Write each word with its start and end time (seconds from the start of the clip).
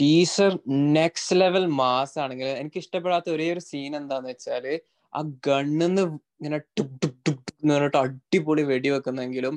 Teaser 0.00 0.52
next 0.96 1.36
level 1.36 1.66
mass 1.78 2.18
ആണെങ്കിൽ 2.18 2.48
എനിക്ക് 2.60 2.78
ഇഷ്ടപ്പെടാത്ത 2.78 3.28
ഒരേ 3.30 3.48
ഒരു 3.52 3.62
സീൻ 3.66 3.96
എന്താന്ന് 3.96 4.28
വെച്ചാൽ 4.28 4.66
ആ 5.12 5.20
ഗണ്ണിന്ന് 5.46 6.02
ഇങ്ങനെ 6.38 6.58
ടുക് 6.78 6.96
ടുക് 7.02 7.20
ടുക് 7.26 7.50
എന്ന് 7.62 7.74
പറഞ്ഞിട്ട് 7.74 8.00
അടിപൊളി 8.04 8.64
വെടി 8.70 8.90
വെക്കുന്നെങ്കിലും 8.90 9.56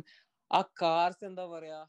ആ 0.51 0.61
കാർസ് 0.81 1.25
എന്താ 1.25 1.45
പറയാ? 1.53 1.79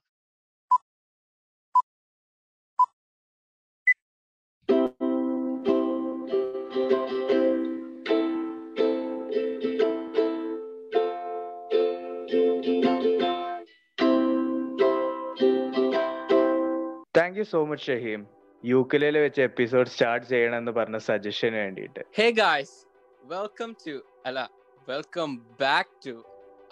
Thank 17.15 17.39
you 17.39 17.45
so 17.51 17.61
much 17.65 17.85
Shaheem 17.89 18.23
യൂക്കലയിൽ 18.65 19.19
വെച്ച് 19.19 19.41
എപ്പിസോഡ് 19.41 19.89
സ്റ്റാർട്ട് 19.89 20.27
ചെയ്യണം 20.27 20.59
എന്ന് 20.59 20.73
പറഞ്ഞ 20.73 20.97
സജഷന് 20.97 21.57
വേണ്ടിയിട്ട്. 21.57 22.03
ഹേ 22.19 22.31
ഗായ്സ് 22.31 22.77
വെൽക്കം 23.25 23.77
ടു 23.87 24.05
അല്ല 24.27 24.51
welcome 24.89 25.43
back 25.61 26.07
to 26.07 26.15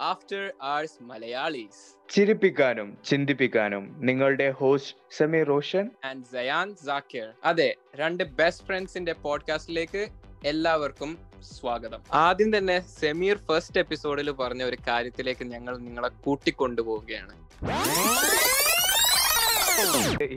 after 0.00 0.52
hours 0.62 1.02
Malayalees 1.02 1.82
ചിരിപ്പിക്കാനും 2.08 2.98
ചിന്തിപ്പിക്കാനും 3.04 3.96
നിങ്ങളുടെ 3.98 4.50
ഹോസ്റ്റ് 4.50 4.96
സമീർ 5.16 5.46
റോഷൻ 5.46 5.90
ആൻഡ് 6.04 6.24
സയാൻ 6.24 6.76
സാക്കിർ 6.76 7.28
അതെ 7.44 7.76
രണ്ട് 7.94 8.24
ബെസ്റ്റ് 8.24 8.66
ഫ്രണ്ട്സിന്റെ 8.66 9.12
പോഡ്കാസ്റ്റിലേക്ക് 9.12 10.08
എല്ലാവർക്കും 10.44 11.10
സ്വാഗതം. 11.40 12.00
ആദ്യം 12.12 12.58
തന്നെ 12.58 12.80
സെമീർ 12.80 13.36
ഫസ്റ്റ് 13.36 13.80
എപ്പിസോഡിൽ 13.80 14.30
പറഞ്ഞ 14.30 14.62
ഒരു 14.62 14.76
കാര്യത്തിലേക്ക് 14.88 15.44
ഞങ്ങൾ 15.44 15.78
നിങ്ങളെ 15.78 16.10
കൂട്ടിക്കൊണ്ടുപോവുകയാണ്. 16.24 17.34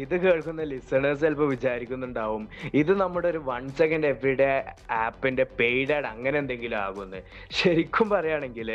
ഇത് 0.03 0.13
കേൾക്കുന്ന 0.23 0.63
ലിസണേഴ്സ് 0.63 1.21
ചിലപ്പോൾ 1.21 1.49
വിചാരിക്കുന്നുണ്ടാവും. 1.49 2.43
ഇത് 2.73 2.91
നമ്മുടെ 3.01 3.27
ഒരു 3.27 3.41
വൺ 3.49 3.63
സെക്കൻഡ് 3.79 4.07
എവറിഡേ 4.07 4.49
ആപ്പിന്റെ 4.91 5.45
പെയ്ഡ് 5.59 5.93
ആഡ് 5.97 6.05
അങ്ങനെ 6.05 6.39
എന്തെങ്കിലും 6.39 6.77
ആകുമെന്ന്. 6.77 7.19
ശരിക്കും 7.51 8.09
പറയുകയാണെങ്കിൽ 8.09 8.69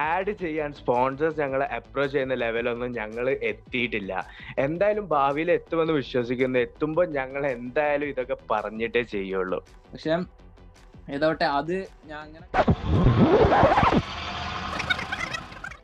ആഡ് 0.00 0.30
ചെയ്യാൻ 0.42 0.72
സ്പോൺസേഴ്സ് 0.72 1.40
ഞങ്ങളെ 1.40 1.66
അപ്രോച്ച് 1.78 2.12
ചെയ്യുന്ന 2.14 2.34
ലെവലൊന്നും 2.34 2.92
ഞങ്ങൾ 2.92 3.28
എത്തിയിട്ടില്ല. 3.30 4.12
എന്തായാലും 4.58 5.06
ഭാവിയിൽ 5.08 5.50
എത്തുമെന്ന് 5.58 5.92
വിശ്വസിക്കുന്നു. 5.92 6.58
എത്തുമ്പോൾ 6.58 7.08
ഞങ്ങൾ 7.18 7.46
എന്തായാലും 7.46 8.08
ഇതൊക്കെ 8.08 8.36
പറഞ്ഞിട്ടേ 8.50 9.02
ചെയ്യുള്ളൂ. 9.14 9.60
പക്ഷേ 9.92 10.18
ഏതോട്ടെ 11.16 11.44
അത് 11.44 11.76
ഞാൻ 12.04 12.20
അങ്ങനെ 12.26 12.46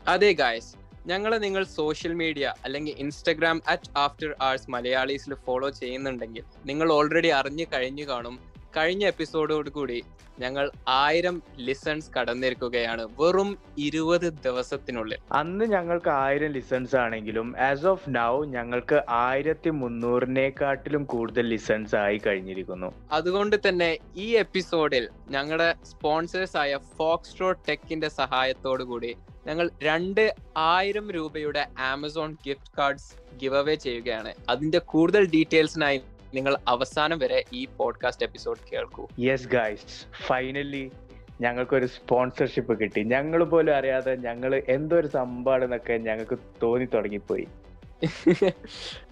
അതെ 0.08 0.32
ഗായ്സ് 0.32 0.72
ഞങ്ങളെ 1.06 1.36
നിങ്ങൾ 1.36 1.62
സോഷ്യൽ 1.64 2.12
മീഡിയ 2.12 2.54
അല്ലെങ്കിൽ 2.64 2.94
ഇൻസ്റ്റഗ്രാം 2.98 3.62
അറ്റ് 3.66 3.90
ആഫ്റ്റർ 3.96 4.36
ആഴ്സ് 4.40 4.70
മലയാളീസിൽ 4.70 5.34
ഫോളോ 5.46 5.70
ചെയ്യുന്നുണ്ടെങ്കിൽ 5.70 6.44
നിങ്ങൾ 6.66 6.92
ഓൾറെഡി 6.92 7.28
അറിഞ്ഞു 7.28 7.66
കഴിഞ്ഞു 7.72 8.04
കാണും. 8.04 8.36
കഴിഞ്ഞ 8.76 9.04
എപ്പിസോഡോട് 9.04 9.70
കൂടി 9.70 10.04
ഞങ്ങൾ 10.40 10.70
ആയിരം 10.88 11.42
ലിസൺസ് 11.56 12.10
കടന്നിരിക്കുകയാണ്. 12.12 13.08
വെറും 13.20 13.58
ഇരുപത് 13.78 14.32
ദിവസത്തിനുള്ളിൽ. 14.32 15.18
അന്ന് 15.32 15.64
ഞങ്ങൾക്ക് 15.64 16.10
ആയിരം 16.10 16.52
ലിസൺസ് 16.52 16.96
ആണെങ്കിലും 16.96 17.58
ആസ് 17.58 17.86
ഓഫ് 17.86 18.04
നൗ 18.08 18.44
ഞങ്ങൾക്ക് 18.44 19.02
ആയിരത്തി 19.08 19.70
മുന്നൂറിനെക്കാട്ടിലും 19.70 21.04
കൂടുതൽ 21.04 21.46
ലിസൺസ് 21.46 21.96
ആയി 21.96 22.20
കഴിഞ്ഞിരിക്കുന്നു. 22.26 22.92
അതുകൊണ്ട് 23.12 23.68
തന്നെ 23.68 23.98
ഈ 24.16 24.28
എപ്പിസോഡിൽ 24.36 25.08
ഞങ്ങളുടെ 25.30 25.74
സ്പോൺസേഴ്സ് 25.84 26.56
ആയ 26.56 26.76
ഫോക്സ്ട്രോ 26.76 27.52
ടെക്കിന്റെ 27.52 28.08
സഹായത്തോടു 28.08 28.84
കൂടി 28.84 29.16
ഞങ്ങൾ 29.46 29.70
രണ്ട് 29.82 30.34
ആയിരം 30.56 31.10
രൂപയുടെ 31.10 31.66
Amazon 31.78 32.36
gift 32.46 32.72
cards 32.78 33.14
give 33.36 33.56
away 33.56 33.74
ചെയ്യുകയാണ്. 33.74 34.34
അതിന്റെ 34.48 34.78
കൂടുതൽ 34.78 35.26
ഡീറ്റെയിൽസിനായി 35.26 36.00
നിങ്ങൾ 36.34 36.56
അവസാനം 36.68 37.18
വരെ 37.18 37.44
ഈ 37.52 37.66
പോഡ്കാസ്റ്റ് 37.76 38.26
എപ്പിസോഡ് 38.26 38.58
കേൾക്കൂ. 38.72 39.08
യെസ് 39.20 39.48
ഗൈസ് 39.48 40.06
ഫൈനലി 40.26 40.90
ഞങ്ങൾക്കൊരു 41.40 41.86
സ്പോൺസർഷിപ്പ് 41.86 42.78
കിട്ടി. 42.80 43.02
ഞങ്ങൾ 43.02 43.44
പോലും 43.44 43.76
അറിയാതെ 43.76 44.14
ഞങ്ങൾ 44.14 44.62
എന്തോ 44.68 44.96
ഒരു 44.96 45.06
സംഭവമാണെന്നൊക്കെ 45.06 45.92
ഞങ്ങൾക്ക് 45.92 46.38
തോന്നി 46.62 46.84
തുടങ്ങിപ്പോയി. 46.84 47.46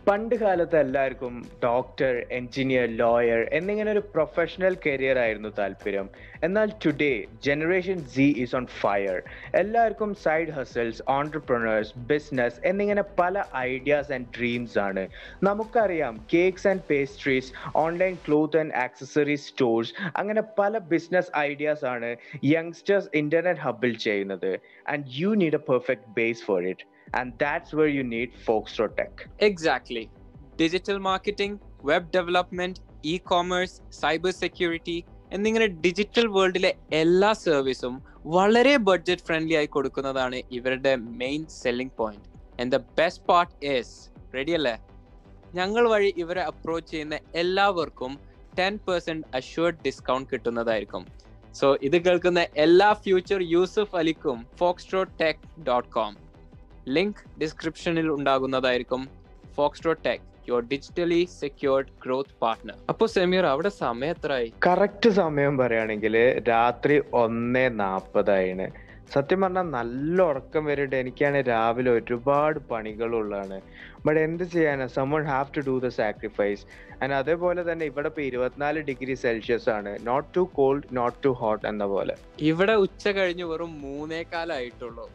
പണ്ട് 0.06 0.34
കാലത്ത് 0.34 0.76
എല്ലാവർക്കും 0.76 1.34
ഡോക്ടർ 1.64 2.12
എഞ്ചിനീയർ 2.38 2.86
ലോയർ 3.00 3.40
എന്നിങ്ങനെ 3.58 3.90
ഒരു 3.90 4.02
പ്രൊഫഷണൽ 4.14 4.74
കരിയർ 4.86 5.18
ആയിരുന്നു 5.24 5.50
താല്പര്യം. 5.58 6.06
എന്നാൽ 6.46 6.68
today 6.84 7.10
generation 7.46 7.98
Z 8.14 8.26
is 8.44 8.56
on 8.58 8.66
fire 8.80 9.16
എല്ലാവർക്കും 9.62 10.10
സൈഡ് 10.24 10.54
ഹസൽസ് 10.58 11.02
ഓൺടർപ്രണേഴ്സ് 11.16 11.92
ബിസിനസ് 12.12 12.58
എന്നിങ്ങനെ 12.70 13.04
പല 13.20 13.44
ഐഡിയാസ് 13.72 14.12
ആൻഡ് 14.16 14.30
ഡ്രീംസ് 14.38 14.78
ആണ്. 14.86 15.04
നമുക്കറിയാം 15.48 16.16
cakes 16.34 16.68
and 16.72 16.86
pastries 16.92 17.52
online 17.84 18.16
cloth 18.26 18.60
and 18.62 18.74
accessories 18.86 19.46
stores 19.52 19.94
അങ്ങനെ 20.22 20.44
പല 20.60 20.78
ബിസിനസ് 20.94 21.30
ഐഡിയാസ് 21.48 21.86
ആണ് 21.94 22.10
യങ്സ്റ്റേഴ്സ് 22.54 23.10
ഇന്റർനെറ്റ് 23.14 23.60
ഹബിൽ 23.60 23.94
ചെയ്യുന്നത്. 24.06 24.52
And 24.94 25.04
you 25.20 25.32
need 25.42 25.60
a 25.62 25.64
perfect 25.72 26.08
base 26.20 26.44
for 26.48 26.62
it 26.72 26.86
and 27.12 27.32
that's 27.38 27.72
where 27.72 27.88
you 27.88 28.04
need 28.04 28.30
Folkstro 28.46 28.94
Tech. 28.96 29.12
Exactly. 29.40 30.04
Digital 30.56 30.98
marketing, 31.00 31.52
web 31.82 32.04
development, 32.12 32.76
commerce 33.26 33.76
cyber 33.98 34.32
security 34.40 34.96
എന്നിങ്ങനെ 35.32 35.66
digital 35.84 36.26
വേൾഡിലെ 36.34 36.70
എല്ലാ 36.98 37.30
സർവീസും 37.42 37.94
വളരെ 38.34 38.74
ബഡ്ജറ്റ് 38.88 39.24
ഫ്രണ്ട്ലി 39.28 39.54
ആയി 39.54 39.68
കൊടുക്കുന്നതാണ് 39.76 40.38
ഇവരുടെ 40.50 40.92
main 41.20 41.42
selling 41.54 41.96
point 42.00 42.26
and 42.60 42.70
the 42.74 42.80
best 42.98 43.24
part 43.30 43.54
is 43.70 43.94
ready 44.34 44.54
അല്ലേ 44.58 44.74
ഞങ്ങൾ 45.54 45.86
വഴി 45.92 46.10
ഇവരെ 46.24 46.42
അപ്രോച്ച് 46.50 46.90
ചെയ്യുന്ന 46.90 47.18
എല്ലാവർക്കും 47.42 48.12
ടെൻ 48.58 48.76
പെർസെന്റ് 48.88 49.26
അഷ്യൂർഡ് 49.40 49.82
ഡിസ്കൗണ്ട് 49.86 50.28
കിട്ടുന്നതായിരിക്കും 50.32 51.04
സോ 51.60 51.68
ഇത് 51.88 51.98
കേൾക്കുന്ന 52.06 52.42
എല്ലാ 52.64 52.90
future 53.04 53.40
Yusuf 53.54 53.96
അലിക്കും 54.02 54.40
Foxtro 54.60 55.02
tech 55.22 55.46
dot 55.68 55.90
com 55.96 56.12
link 56.96 57.22
ഡിസ്ക്രിപ്ഷനിൽ 57.42 58.08
ഉണ്ടാകുന്നതായിരിക്കും 58.16 59.02
Foxtro 59.56 59.92
tech 60.06 60.26
your 60.48 60.62
digitally 60.72 61.18
secured 61.40 61.90
growth 62.04 62.36
partner 62.42 62.76
അപ്പൊ 62.90 63.04
സെമീർ 63.16 63.44
അവിടെ 63.52 63.70
സമയം 63.82 64.12
എത്രയായി? 64.14 64.48
കറക്റ്റ് 64.66 65.10
സമയം 65.22 65.54
പറയുകയാണെങ്കിൽ 65.58 66.14
രാത്രി 66.52 66.96
ഒന്നേ 67.22 67.66
നാൽപ്പതായിന്. 67.82 68.68
സത്യം 69.14 69.40
പറഞ്ഞാൽ 69.42 69.68
നല്ല 69.78 70.16
ഉറക്കം 70.30 70.62
വരുന്നുണ്ട് 70.70 70.96
എനിക്കാണ് 71.02 71.38
രാവിലെ 71.52 71.90
ഒരുപാട് 71.98 72.58
പണികളുള്ളതാണ്. 72.72 73.56
ബട്ട് 74.04 74.20
എന്ത് 74.26 74.44
ചെയ്യാനാ? 74.52 74.86
Someone 74.98 75.22
have 75.30 75.54
to 75.56 75.62
do 75.68 75.74
the 75.84 75.88
sacrifice 76.00 76.62
and 77.02 77.14
അതേപോലെ 77.20 77.62
തന്നെ 77.70 77.84
ഇവിടെ 77.90 78.08
ഇപ്പൊ 78.12 78.22
ഇരുപത്തിനാല് 78.28 78.80
ഡിഗ്രി 78.90 79.14
സെൽഷ്യസ് 79.24 79.68
ആണ്. 79.78 79.92
Not 80.08 80.28
too 80.36 80.44
cold 80.58 80.86
not 80.98 81.18
too 81.24 81.32
hot 81.40 81.64
എന്ന 81.72 81.86
പോലെ. 81.94 82.14
ഇവിടെ 82.50 82.76
ഉച്ച 82.86 83.08
കഴിഞ്ഞ് 83.18 83.44
വെറും 83.44 83.72
മൂന്നേക്കാലായിട്ടുള്ളൂ 83.86 85.06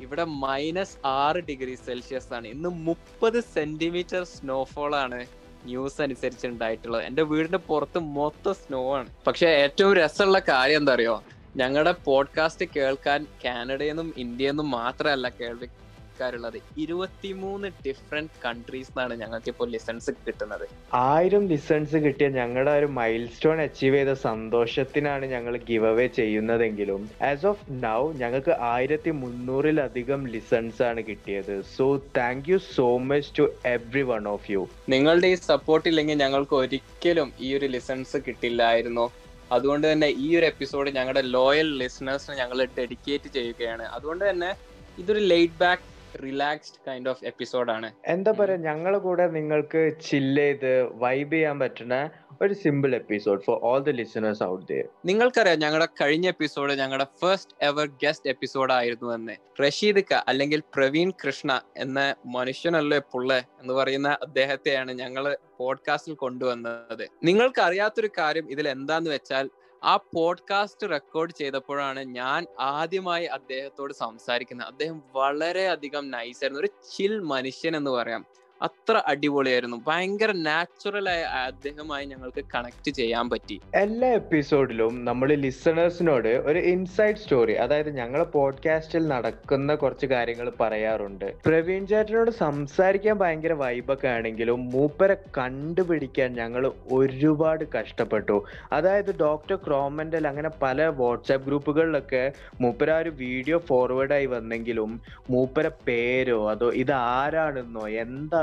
ഇവിടെ 0.00 0.24
മൈനസ് 0.24 0.96
ആറ് 1.06 1.36
ഡിഗ്രി 1.36 1.74
സെൽഷ്യസ് 1.74 2.34
ആണ്. 2.34 2.48
ഇന്ന് 2.48 2.68
മുപ്പത് 2.68 3.40
സെന്റിമീറ്റർ 3.40 4.24
സ്നോഫോൾ 4.24 4.96
ആണ് 4.96 5.26
ന്യൂസ് 5.64 6.02
അനുസരിച്ച് 6.02 6.46
ഉണ്ടായിട്ടുള്ളത്. 6.46 7.02
എന്റെ 7.02 7.22
വീടിന്റെ 7.22 7.58
പുറത്ത് 7.58 7.98
മൊത്തം 7.98 8.54
സ്നോ 8.54 8.96
ആണ്. 8.96 9.06
പക്ഷെ 9.26 9.46
ഏറ്റവും 9.46 9.94
രസമുള്ള 9.94 10.38
കാര്യം 10.38 10.76
എന്താ 10.76 10.92
അറിയോ? 10.92 11.24
ഞങ്ങളുടെ 11.56 11.92
പോഡ്കാസ്റ്റ് 11.92 12.66
കേൾക്കാൻ 12.76 13.26
കാനഡയിൽ 13.44 13.88
നിന്നും 13.88 14.14
ഇന്ത്യയിൽ 14.16 14.50
നിന്നും 14.50 14.70
മാത്രമല്ല 14.70 15.28
കേൾവിക്കാരുള്ളത് 16.16 16.58
ഇരുപത്തിമൂന്ന് 16.82 17.68
ഡിഫറെന്റ് 17.86 18.38
കൺട്രീസ് 18.44 18.90
നിന്നാണ് 18.90 19.14
ഞങ്ങൾക്ക് 19.22 19.48
ഇപ്പോൾ 19.52 19.68
ലിസൺസ് 19.74 20.10
കിട്ടുന്നത്. 20.26 20.64
ആയിരം 21.08 21.42
ലിസൺസ് 21.52 21.98
കിട്ടിയ 22.04 22.28
ഞങ്ങളുടെ 22.38 22.72
ഒരു 22.80 22.88
മൈൽ 22.98 23.22
സ്റ്റോൺ 23.34 23.58
അച്ചീവ് 23.66 23.96
ചെയ്ത 23.98 24.12
സന്തോഷത്തിനാണ് 24.28 25.26
ഞങ്ങൾ 25.34 25.56
ഗിവ് 25.70 25.88
അവേ 25.92 26.06
ചെയ്യുന്നതെങ്കിലും 26.20 27.02
ആസ് 27.30 27.46
ഓഫ് 27.52 27.64
നൗ 27.86 28.00
ഞങ്ങൾക്ക് 28.22 28.54
ആയിരത്തി 28.72 29.12
മുന്നൂറിലധികം 29.22 30.22
ലിസൺസ് 30.34 30.82
ആണ് 30.88 31.02
കിട്ടിയത്. 31.08 31.54
So 31.76 31.86
thank 32.20 32.48
you 32.52 32.58
so 32.76 32.88
much 33.10 33.30
to 33.38 33.46
every 33.76 34.04
one 34.12 34.24
of 34.34 34.48
you 34.54 34.62
നിങ്ങളുടെ 34.94 35.30
ഈ 35.34 35.38
സപ്പോർട്ട് 35.52 35.86
ഇല്ലെങ്കിൽ 35.92 36.18
ഞങ്ങൾക്ക് 36.24 36.56
ഒരിക്കലും 36.62 37.30
ഈ 37.46 37.50
ഒരു 37.58 37.68
ലിസൺസ് 37.76 38.18
കിട്ടില്ലായിരുന്നു. 38.28 39.06
അതുകൊണ്ട് 39.54 39.84
തന്നെ 39.90 40.06
ഈ 40.24 40.28
ഒരു 40.38 40.46
എപ്പിസോഡ് 40.52 40.88
ഞങ്ങളുടെ 40.96 41.22
ലോയൽ 41.34 41.68
ലിസണേഴ്സിന് 41.82 42.34
ഞങ്ങൾ 42.40 42.58
ഡെഡിക്കേറ്റ് 42.78 43.28
ചെയ്യുകയാണ്. 43.36 43.84
അതുകൊണ്ട് 43.96 44.24
തന്നെ 44.30 44.48
ഇതൊരു 45.02 45.22
laid 45.32 45.58
back 45.62 45.84
relaxed 46.22 46.80
kind 46.88 47.08
of 47.08 47.70
ആണ്. 47.70 47.92
എന്താ 48.06 48.32
പറയാ 48.32 48.56
ഞങ്ങളെ 48.56 48.98
കൂടെ 48.98 49.26
നിങ്ങൾക്ക് 49.26 49.92
ചില്ല് 50.04 50.42
ചെയ്ത് 50.42 50.82
വൈബ് 50.82 51.32
ചെയ്യാൻ 51.32 51.58
പറ്റുന്ന 51.58 52.10
ഒരു 52.42 52.54
simple 52.54 52.94
episode 52.94 53.40
for 53.40 53.60
all 53.62 53.78
the 53.78 53.90
listeners 53.90 54.42
out 54.42 54.66
there 54.72 54.88
നിങ്ങൾക്കറിയാം 55.04 55.58
ഞങ്ങളുടെ 55.58 55.88
കഴിഞ്ഞ 56.00 56.26
എപ്പിസോഡ് 56.26 56.72
ഞങ്ങളുടെ 56.72 57.06
ഫസ്റ്റ് 57.22 57.56
എവർ 57.62 57.86
ഗസ്റ്റ് 57.86 58.30
എപ്പിസോഡ് 58.30 58.72
ആയിരുന്നു 58.72 59.14
എന്ന്. 59.14 59.36
റഷീദ് 59.62 60.04
ക 60.12 60.24
അല്ലെങ്കിൽ 60.28 60.62
പ്രവീൺ 60.74 61.10
കൃഷ്ണ 61.10 61.60
എന്ന 61.76 62.14
മനുഷ്യനല്ലേ 62.26 62.98
പുള്ള 62.98 63.36
എന്ന് 63.36 63.74
പറയുന്ന 63.74 64.18
അദ്ദേഹത്തെയാണ് 64.22 64.92
ഞങ്ങൾ 64.92 65.36
പോഡ്കാസ്റ്റിൽ 65.58 66.14
കൊണ്ടുവന്നത്. 66.14 67.08
നിങ്ങൾക്ക് 67.24 67.60
അറിയാത്തൊരു 67.60 68.10
കാര്യം 68.18 68.50
ഇതിൽ 68.50 68.68
എന്താന്ന് 68.68 69.10
വെച്ചാൽ 69.10 69.50
ആ 69.86 69.96
പോഡ്കാസ്റ്റ് 69.96 70.90
റെക്കോർഡ് 70.90 71.32
ചെയ്തപ്പോഴാണ് 71.32 72.00
ഞാൻ 72.00 72.46
ആദ്യമായി 72.60 73.24
അദ്ദേഹത്തോട് 73.24 73.92
സംസാരിക്കുന്നത്. 73.92 74.66
അദ്ദേഹം 74.66 75.02
വളരെയധികം 75.12 76.10
നൈസ് 76.10 76.36
ആയിരുന്നു. 76.36 76.60
ഒരു 76.60 76.66
ചിൽ 76.66 77.18
മനുഷ്യൻ 77.18 77.76
എന്ന് 77.76 77.90
പറയാം. 77.90 78.26
അത്ര 78.62 79.02
അടിപൊളിയായിരുന്നു. 79.06 79.82
ഭയങ്കര 79.86 80.32
നാച്ചുറൽ 80.32 81.08
ആയ 81.08 81.22
അദ്ദേഹമായി 81.22 82.06
ഞങ്ങൾക്ക് 82.06 82.44
കണക്ട് 82.54 82.90
ചെയ്യാൻ 82.90 83.30
പറ്റി. 83.30 83.60
എല്ലാ 83.74 84.08
എപ്പിസോഡിലും 84.08 85.04
നമ്മൾ 85.04 85.28
ലിസണേഴ്സിനോട് 85.34 86.28
ഒരു 86.28 86.58
ഇൻസൈഡ് 86.58 87.16
സ്റ്റോറി 87.16 87.52
അതായത് 87.52 87.90
ഞങ്ങളെ 87.96 88.24
പോഡ്കാസ്റ്റിൽ 88.24 89.08
നടക്കുന്ന 89.08 89.74
കുറച്ച് 89.74 90.06
കാര്യങ്ങൾ 90.06 90.52
പറയാറുണ്ട്. 90.60 91.34
പ്രവീൺ 91.46 91.86
ചേട്ടനോട് 91.86 92.30
സംസാരിക്കാൻ 92.30 93.18
ഭയങ്കര 93.18 93.52
വൈബൊക്കെ 93.52 94.08
ആണെങ്കിലും 94.08 94.70
മൂപ്പരെ 94.70 95.16
കണ്ടുപിടിക്കാൻ 95.38 96.34
ഞങ്ങൾ 96.34 96.72
ഒരുപാട് 96.92 97.64
കഷ്ടപ്പെട്ടു. 97.72 98.44
അതായത് 98.72 99.18
ഡോക്ടർ 99.18 99.56
ക്രോമൻഡൽ 99.56 100.28
അങ്ങനെ 100.28 100.50
പല 100.62 100.86
വാട്സാപ്പ് 100.86 101.46
ഗ്രൂപ്പുകളിലൊക്കെ 101.46 102.32
മൂപ്പര 102.60 102.92
ഒരു 102.92 103.10
വീഡിയോ 103.10 103.58
ഫോർവേഡായി 103.58 104.26
വന്നെങ്കിലും 104.26 105.00
മൂപ്പര 105.30 105.70
പേരോ 105.88 106.50
അതോ 106.50 106.70
ഇത് 106.72 106.92
ആരാണെന്നോ 106.92 107.88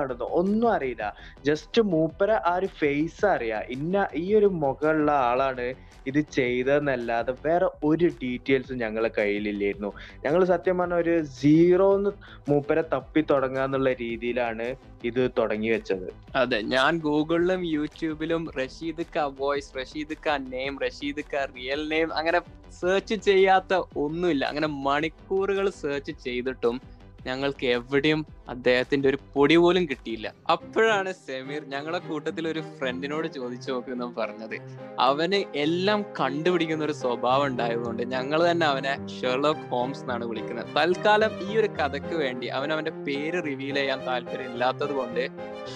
എന്താണെന്നോ 0.06 0.30
ഒന്നും 0.42 0.70
അറിയില്ല. 0.76 1.06
ജസ്റ്റ് 1.46 1.82
മൂപ്പര 1.94 2.32
ആ 2.46 2.56
ഒരു 2.56 2.70
ഫേസ് 2.80 3.26
അറിയാം. 3.34 3.64
ഇന്ന 3.76 3.96
ഈ 4.16 4.36
ഒരു 4.36 4.50
മുഖമുള്ള 4.64 5.10
ആളാണ് 5.30 5.68
ഇത് 6.06 6.20
ചെയ്തതെന്നല്ലാതെ 6.38 7.34
വേറെ 7.46 7.68
ഒരു 7.84 8.08
ഡീറ്റെയിൽസും 8.22 8.78
ഞങ്ങളെ 8.78 9.10
കയ്യിലില്ലായിരുന്നു. 9.18 9.92
ഞങ്ങൾ 10.26 10.42
സത്യം 10.46 10.78
പറഞ്ഞ 10.78 10.96
ഒരു 10.96 11.16
സീറോന്ന് 11.40 12.12
മൂപ്പരെ 12.50 12.84
തപ്പി 12.94 13.22
തുടങ്ങാന്നുള്ള 13.32 13.90
രീതിയിലാണ് 14.04 14.68
ഇത് 15.04 15.22
തുടങ്ങി 15.38 15.70
വെച്ചത്. 15.70 16.08
അതെ 16.36 16.60
ഞാൻ 16.74 16.92
ഗൂഗിളിലും 17.00 17.62
യൂട്യൂബിലും 17.74 18.44
റഷീദ് 18.58 19.06
ക 19.16 19.26
വോയിസ് 19.40 19.72
റഷീദ് 19.80 20.18
ക 20.26 20.38
നെയിം 20.54 20.74
റഷീദ് 20.86 21.24
ക 21.32 21.46
റിയൽ 21.56 21.82
നെയിം 21.90 22.10
അങ്ങനെ 22.20 22.40
സെർച്ച് 22.74 23.16
ചെയ്യാത്ത 23.28 23.74
ഒന്നുമില്ല. 24.04 24.44
അങ്ങനെ 24.46 24.70
മണിക്കൂറുകൾ 24.88 25.68
സെർച്ച് 25.82 26.14
ചെയ്തിട്ടും 26.26 26.76
ഞങ്ങൾക്ക് 27.26 27.66
എവിടെയും 27.68 28.26
അദ്ദേഹത്തിന്റെ 28.50 29.10
ഒരു 29.10 29.18
പൊടി 29.34 29.56
പോലും 29.56 29.86
കിട്ടിയില്ല. 29.86 30.34
അപ്പോഴാണ് 30.52 31.14
സെമീർ 31.14 31.66
ഞങ്ങളെ 31.66 32.00
കൂട്ടത്തിൽ 32.00 32.48
ഒരു 32.48 32.60
ഫ്രണ്ടിനോട് 32.60 33.28
ചോദിച്ചു 33.28 33.72
നോക്കുന്ന 33.72 34.14
പറഞ്ഞത്. 34.18 34.56
അവന് 35.00 35.44
എല്ലാം 35.56 36.06
കണ്ടുപിടിക്കുന്ന 36.20 36.86
ഒരു 36.86 36.92
സ്വഭാവം 36.92 37.46
ഉണ്ടായതുകൊണ്ട് 37.46 38.04
ഞങ്ങൾ 38.04 38.52
തന്നെ 38.52 38.68
അവനെ 38.68 39.08
ഷെർലോക്ക് 39.08 39.60
ഹോംസ് 39.60 40.02
എന്നാണ് 40.02 40.26
വിളിക്കുന്നത്. 40.26 40.66
തൽക്കാലം 40.78 41.52
ഈ 41.52 41.58
ഒരു 41.58 41.68
കഥയ്ക്ക് 41.68 42.16
വേണ്ടി 42.16 42.48
അവൻ 42.48 42.74
അവന്റെ 42.74 42.92
പേര് 42.92 43.44
റിവീൽ 43.46 43.76
ചെയ്യാൻ 43.76 44.06
താല്പര്യം 44.06 44.52
ഇല്ലാത്തത് 44.52 44.92
കൊണ്ട് 44.92 45.28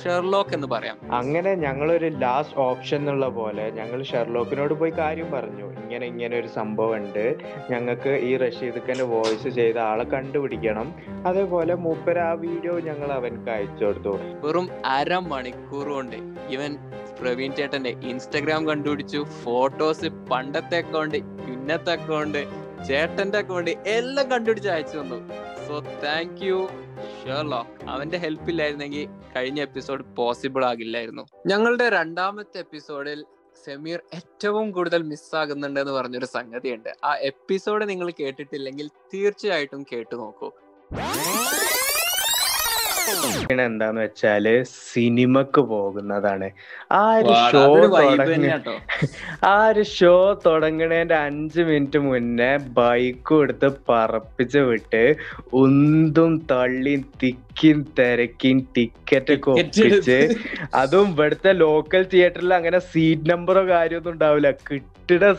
ഷെർലോക്ക് 0.03 0.53
എന്ന് 0.53 0.67
പറയാം. 0.67 1.15
അങ്ങനെ 1.15 1.55
ഞങ്ങൾ 1.55 1.91
ഒരു 1.91 2.05
ലാസ്റ്റ് 2.05 2.57
ഓപ്ഷൻ 2.57 2.97
എന്നുള്ള 2.97 3.29
പോലെ 3.29 3.71
ഞങ്ങൾ 3.71 4.03
ഷെർലോക്കിനോട് 4.03 4.73
പോയി 4.73 4.91
കാര്യം 4.91 5.31
പറഞ്ഞു. 5.31 5.77
ഇങ്ങനെ 5.81 6.07
ഇങ്ങനെ 6.07 6.39
ഒരു 6.39 6.47
സംഭവം 6.47 6.95
ഉണ്ട്. 6.95 7.35
ഞങ്ങൾക്ക് 7.71 8.09
ഈ 8.09 8.38
റഷീദ് 8.38 9.01
വോയിസ് 9.01 9.47
ചെയ്ത 9.47 9.77
ആളെ 9.77 10.03
കണ്ടുപിടിക്കണം. 10.03 10.95
അതേപോലെ 11.38 11.74
മൂപ്പര 11.86 12.19
ആ 12.28 12.31
വീഡിയോ 12.44 12.75
ഞങ്ങൾ 12.86 13.10
അവൻക്ക് 13.16 13.50
അയച്ചു 13.56 13.84
കൊടുത്തു. 13.86 14.13
വെറും 14.45 14.68
അര 14.94 15.18
മണിക്കൂർ 15.31 15.88
കൊണ്ട് 15.95 16.16
ഇവൻ 16.56 16.72
പ്രവീൺ 17.19 17.51
ചേട്ടന്റെ 17.57 17.92
ഇൻസ്റ്റഗ്രാം 18.12 18.62
കണ്ടുപിടിച്ചു 18.69 19.19
ഫോട്ടോസ് 19.44 20.10
പണ്ടത്തെ 20.31 20.80
അക്കൗണ്ട് 20.84 21.18
ഇന്നത്തെ 21.54 21.94
അക്കൗണ്ട് 21.98 22.42
ചേട്ടന്റെ 22.89 23.38
അക്കൗണ്ട് 23.44 23.72
എല്ലാം 23.95 24.28
കണ്ടുപിടിച്ച് 24.34 24.72
അയച്ചു 24.75 24.98
തന്നു. 24.98 25.19
സോ 25.68 25.78
താങ്ക് 26.06 26.44
യു 26.48 26.60
അവന്റെ 27.94 28.18
ഹെൽപ്പ് 28.25 28.50
ഇല്ലായിരുന്നെങ്കിൽ 28.51 29.07
കഴിഞ്ഞ 29.36 29.60
എപ്പിസോഡ് 29.69 30.04
പോസിബിൾ 30.19 30.63
ആകില്ലായിരുന്നു. 30.72 31.25
ഞങ്ങളുടെ 31.54 31.88
രണ്ടാമത്തെ 32.00 32.60
എപ്പിസോഡിൽ 32.66 33.19
സെമീർ 33.66 34.00
ഏറ്റവും 34.18 34.68
കൂടുതൽ 34.72 35.01
മിസ്സാകുന്നുണ്ട് 35.12 35.80
എന്ന് 35.80 35.94
പറഞ്ഞൊരു 35.94 36.28
സംഗതിയുണ്ട്. 36.38 36.92
ആ 37.10 37.12
എപ്പിസോഡ് 37.31 37.84
നിങ്ങൾ 37.89 38.10
കേട്ടിട്ടില്ലെങ്കിൽ 38.22 38.88
തീർച്ചയായിട്ടും 39.13 39.84
കേട്ടു 39.92 40.16
നോക്കൂ. 40.16 40.50
പിന്നെ 40.92 41.46
എന്താന്ന് 43.57 44.01
വെച്ചാൽ 44.01 44.45
സിനിമക്ക് 44.88 45.62
പോകുന്നതാണ്. 45.71 46.48
ആ 46.94 47.04
ഒരു 47.19 47.33
ഷോ 47.45 47.62
തുടങ്ങി 47.95 48.50
ആ 49.50 49.56
ഒരു 49.69 49.83
ഷോ 49.95 50.13
തുടങ്ങണേന്റെ 50.45 51.18
അഞ്ച് 51.27 51.62
മിനിറ്റ് 51.69 52.00
മുന്നേ 52.07 52.50
ബൈക്കും 52.77 53.42
എടുത്ത് 53.44 53.69
പറപ്പിച്ച് 53.89 54.62
വിട്ട് 54.69 55.04
ഉന്തും 55.62 56.33
തള്ളിയും 56.51 57.04
തിക്കും 57.24 57.45
തിരക്കിയും 58.00 58.59
ടിക്കറ്റ് 58.75 59.36
ഒക്കെ 59.38 59.51
ഒപ്പിച്ച് 59.56 60.19
അതും 60.81 61.10
ഇവിടുത്തെ 61.13 61.53
ലോക്കൽ 61.63 62.03
തിയേറ്ററിൽ 62.13 62.53
അങ്ങനെ 62.53 62.80
സീറ്റ് 62.92 63.31
നമ്പറോ 63.31 63.63
കാര്യമൊന്നും 63.71 64.13
ഉണ്ടാവില്ല. 64.13 64.51
കിട്ടണ 64.69 64.86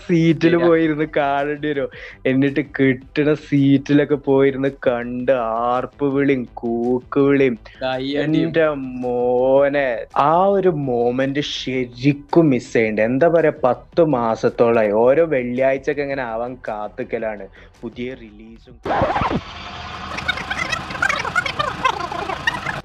സീറ്റിൽ. 0.05 0.55
പോയിരുന്ന് 0.65 1.07
കാണേണ്ടി 1.17 1.69
വരും. 1.71 1.91
എന്നിട്ട് 2.31 2.63
കിട്ടണ 2.79 3.29
സീറ്റിലൊക്കെ 3.49 4.19
പോയിരുന്ന് 4.29 4.71
കണ്ട് 4.87 5.33
ആർപ്പ് 5.67 6.07
വിളിയും 6.15 6.43
കൂക്ക് 6.61 7.21
വിളിയും 7.27 7.57
എന്റെ 8.23 8.65
മോനെ 9.03 9.89
ആ 10.17 10.33
ഒരു 10.57 10.69
മോമെന്റ് 10.69 11.41
ശരിക്കും 11.41 12.51
മിസ് 12.51 12.73
ചെയ്യണ്ട. 12.73 13.01
എന്താ 13.01 13.29
പറയാ 13.29 13.55
പത്ത് 13.65 14.05
മാസത്തോളായി. 14.17 14.93
ഓരോ 15.05 15.25
വെള്ളിയാഴ്ചക്ക് 15.35 16.01
ഇങ്ങനെ 16.01 16.23
ആവാൻ 16.23 16.55
കാത്തുക്കലാണ്. 16.69 17.47
പുതിയ 17.81 18.15
റിലീസും 18.25 18.77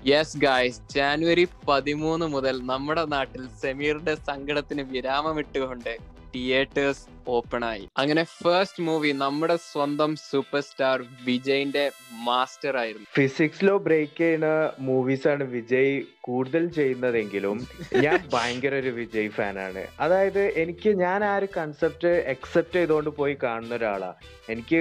യെസ് 0.07 0.37
ഗായ്സ് 0.37 0.81
ജാനുവരി 0.95 1.47
പതിമൂന്ന് 1.67 2.25
മുതൽ 2.25 2.55
നമ്മുടെ 2.71 3.03
നാട്ടിൽ 3.05 3.43
സെമീറിന്റെ 3.61 4.15
സങ്കടത്തിന് 4.29 4.83
വിരാമമിട്ടുകൊണ്ട് 4.93 5.93
തിയേറ്റേഴ്സ് 6.35 7.05
ഓപ്പൺ 7.29 7.63
ആയി 7.65 7.83
അങ്ങനെ 7.97 8.23
ഫസ്റ്റ് 8.35 8.83
മൂവി 8.83 9.11
നമ്മുടെ 9.19 9.57
സ്വന്തം 9.65 10.11
സൂപ്പർ 10.21 10.61
സ്റ്റാർ 10.61 10.97
വിജയിന്റെ 11.25 11.85
മാസ്റ്റർ 12.25 12.73
ആയിരുന്നു. 12.77 13.07
ഫിസിക്സിലോ 13.15 13.75
ബ്രേക്ക് 13.85 14.17
ചെയ്യുന്ന 14.19 14.49
മൂവീസ് 14.87 15.27
ആണ് 15.27 15.43
വിജയ് 15.53 15.93
കൂടുതൽ 16.21 16.63
ചെയ്യുന്നതെങ്കിലും 16.75 17.57
ഞാൻ 18.03 18.17
ഭയങ്കര 18.33 18.73
ഒരു 18.75 18.91
വിജയ് 18.99 19.29
ഫാനാണ് 19.29 19.81
അതായത് 19.99 20.43
എനിക്ക് 20.61 20.89
ഞാൻ 21.01 21.23
ആ 21.25 21.33
ഒരു 21.37 21.47
കൺസെപ്റ്റ് 21.57 22.11
അക്സെപ്റ്റ് 22.33 22.77
ചെയ്തുകൊണ്ട് 22.77 23.11
പോയി 23.17 23.35
കാണുന്ന 23.43 23.73
ഒരാളാ. 23.75 24.11
എനിക്ക് 24.49 24.79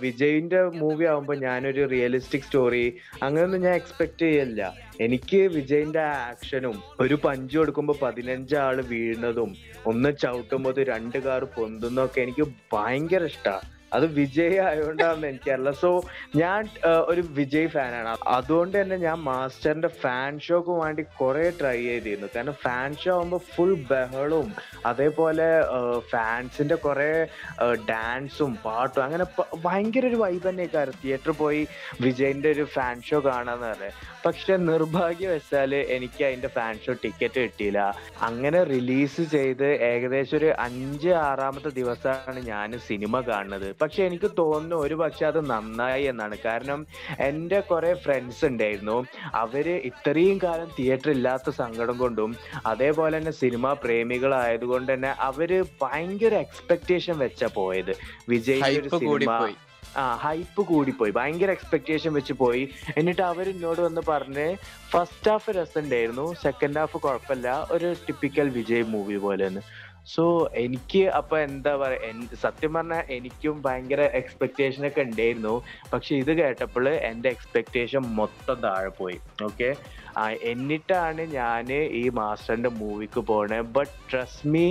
വിജയിന്റെ 0.00 0.60
മൂവി 0.80 1.04
ആവുമ്പോൾ 1.04 1.36
ഞാനൊരു 1.42 1.82
റിയലിസ്റ്റിക് 1.92 2.46
സ്റ്റോറി 2.46 2.84
അങ്ങനെയൊന്നും 3.22 3.60
ഞാൻ 3.60 3.74
എക്സ്പെക്ട് 3.74 4.20
ചെയ്യല്ല 4.24 4.62
എനിക്ക് 5.00 5.40
വിജയിന്റെ 5.54 6.02
ആക്ഷനും 6.24 6.76
ഒരു 7.00 7.16
പഞ്ച് 7.24 7.54
കൊടുക്കുമ്പോൾ 7.58 7.98
പതിനഞ്ച് 8.02 8.56
ആൾ 8.64 8.76
വീഴുന്നതും 8.90 9.50
ഒന്ന് 9.92 10.10
ചവിട്ടുമ്പോൾ 10.24 10.82
രണ്ട് 10.94 11.18
കാർ 11.28 11.44
പൊന്തുന്നൊക്കെ 11.58 12.20
എനിക്ക് 12.26 12.46
ഭയങ്കര 12.74 13.24
ഇഷ്ടമാണ് 13.32 13.70
അത് 13.96 14.04
വിജയ് 14.16 14.56
ആയതുകൊണ്ടാണെന്ന് 14.62 15.26
എനിക്കറിയില്ല 15.32 15.72
സോ 15.80 15.90
ഞാൻ 16.40 16.62
ഒരു 17.10 17.22
വിജയ് 17.36 17.68
ഫാനാണ്. 17.74 18.12
അതുകൊണ്ട് 18.36 18.74
തന്നെ 18.80 18.96
ഞാൻ 19.04 19.18
മാസ്റ്ററിന്റെ 19.28 19.90
ഫാൻ 20.00 20.32
ഷോക്ക് 20.46 20.72
വേണ്ടി 20.80 21.02
കുറെ 21.20 21.44
ട്രൈ 21.58 21.76
ചെയ്തിരുന്നു. 21.84 22.28
കാരണം 22.34 22.56
ഫാൻ 22.64 22.96
ഷോ 23.02 23.12
ആകുമ്പോൾ 23.16 23.40
ഫുൾ 23.52 23.74
ബഹളവും 23.90 24.50
അതേപോലെ 24.90 25.46
ഫാൻസിന്റെ 26.12 26.78
കുറെ 26.86 27.10
ഡാൻസും 27.90 28.54
പാട്ടും 28.64 29.04
അങ്ങനെ 29.06 29.26
ഭയങ്കര 29.66 30.04
ഒരു 30.12 30.20
വൈബ് 30.24 30.44
തന്നെ 30.48 30.66
കാര്യം 30.74 30.98
തിയേറ്ററിൽ 31.04 31.38
പോയി 31.44 31.62
വിജയിന്റെ 32.06 32.50
ഒരു 32.56 32.66
ഫാൻ 32.74 32.96
ഷോ 33.10 33.20
കാണാന്ന് 33.30 33.68
പറഞ്ഞത് 33.68 33.88
പക്ഷെ 34.24 34.54
നിർഭാഗ്യവശാൽ 34.56 35.74
എനിക്ക് 35.74 36.22
അതിന്റെ 36.24 36.48
ഫാൻ 36.48 36.74
ഷോ 36.84 36.92
ടിക്കറ്റ് 37.04 37.40
കിട്ടിയില്ല. 37.40 37.80
അങ്ങനെ 38.22 38.60
റിലീസ് 38.64 39.22
ചെയ്ത് 39.34 39.66
ഏകദേശം 39.90 40.36
ഒരു 40.38 40.48
അഞ്ച് 40.66 41.08
ആറാമത്തെ 41.08 41.70
ദിവസമാണ് 41.80 42.40
ഞാൻ 42.46 42.78
സിനിമ 42.88 43.20
കാണുന്നത്. 43.20 43.68
പക്ഷെ 43.82 44.00
എനിക്ക് 44.04 44.30
തോന്നുന്നു 44.38 44.76
ഒരു 44.76 44.94
പക്ഷെ 44.94 45.26
അത് 45.26 45.50
നന്നായി 45.50 46.04
എന്നാണ്. 46.12 46.36
കാരണം 46.44 46.80
എന്റെ 47.20 47.60
കുറെ 47.60 47.94
ഫ്രണ്ട്സ് 47.94 48.44
ഉണ്ടായിരുന്നു. 48.44 48.98
അവർ 49.34 49.68
ഇത്രയും 49.90 50.38
കാലം 50.44 50.70
തിയേറ്റർ 50.78 51.10
ഇല്ലാത്ത 51.10 51.50
സങ്കടം 51.60 51.98
കൊണ്ടും 51.98 52.30
അതേപോലെ 52.66 53.14
തന്നെ 53.18 53.34
സിനിമാ 53.42 53.72
പ്രേമികളായതുകൊണ്ട് 53.84 54.90
തന്നെ 54.92 55.12
അവർ 55.28 55.64
ഭയങ്കര 55.82 56.34
എക്സ്പെക്ടേഷൻ 56.46 57.18
വെച്ച 57.18 57.44
പോയത്. 57.58 57.94
വിജയ് 58.28 58.62
ഒരു 58.80 58.88
സിനിമ 58.88 59.30
ഹൈപ്പ് 60.24 60.62
കൂടിപ്പോയി. 60.72 61.12
ഭയങ്കര 61.18 61.50
എക്സ്പെക്ടേഷൻ 61.50 62.12
വെച്ച് 62.18 62.36
പോയി. 62.42 62.64
എന്നിട്ട് 62.96 63.24
അവർ 63.30 63.48
എന്നോട് 63.54 63.80
വന്ന് 63.80 64.04
പറഞ്ഞ് 64.08 64.46
ഫസ്റ്റ് 64.92 65.30
ഹാഫ് 65.30 65.56
രസമുണ്ടായിരുന്നു 65.58 66.26
സെക്കൻഡ് 66.42 66.80
ഹാഫ് 66.82 67.00
കുഴപ്പമില്ല 67.06 67.48
ഒരു 67.70 67.90
ടിപ്പിക്കൽ 68.06 68.48
വിജയ് 68.60 68.86
മൂവി 68.94 69.18
പോലെന്ന് 69.26 69.62
സോ 70.12 70.24
എനിക്ക് 70.62 71.02
അപ്പൊ 71.18 71.34
എന്താ 71.38 71.72
പറയാ 71.76 72.08
സത്യം 72.40 72.72
പറഞ്ഞാൽ 72.74 73.04
എനിക്കും 73.16 73.54
ഭയങ്കര 73.66 74.02
എക്സ്പെക്ടേഷൻ 74.20 74.82
ഒക്കെ 74.88 75.00
ഉണ്ടായിരുന്നു. 75.00 75.54
പക്ഷെ 75.92 76.12
ഇത് 76.22 76.32
കേട്ടപ്പോൾ 76.40 76.88
എന്റെ 77.10 77.28
എക്സ്പെക്ടേഷൻ 77.28 78.02
മൊത്തം 78.18 78.58
താഴെ 78.64 78.90
പോയി. 79.00 79.16
ഓക്കെ 79.48 79.70
എന്നിട്ടാണ് 80.52 81.22
ഞാൻ 81.38 81.72
ഈ 82.00 82.02
മാസ്റ്ററിന്റെ 82.18 82.70
മൂവിക്ക് 82.80 83.20
പോണേ. 83.30 83.60
ബട്ട് 83.76 83.94
ട്രസ്റ്റ് 84.10 84.48
മീ 84.48 84.66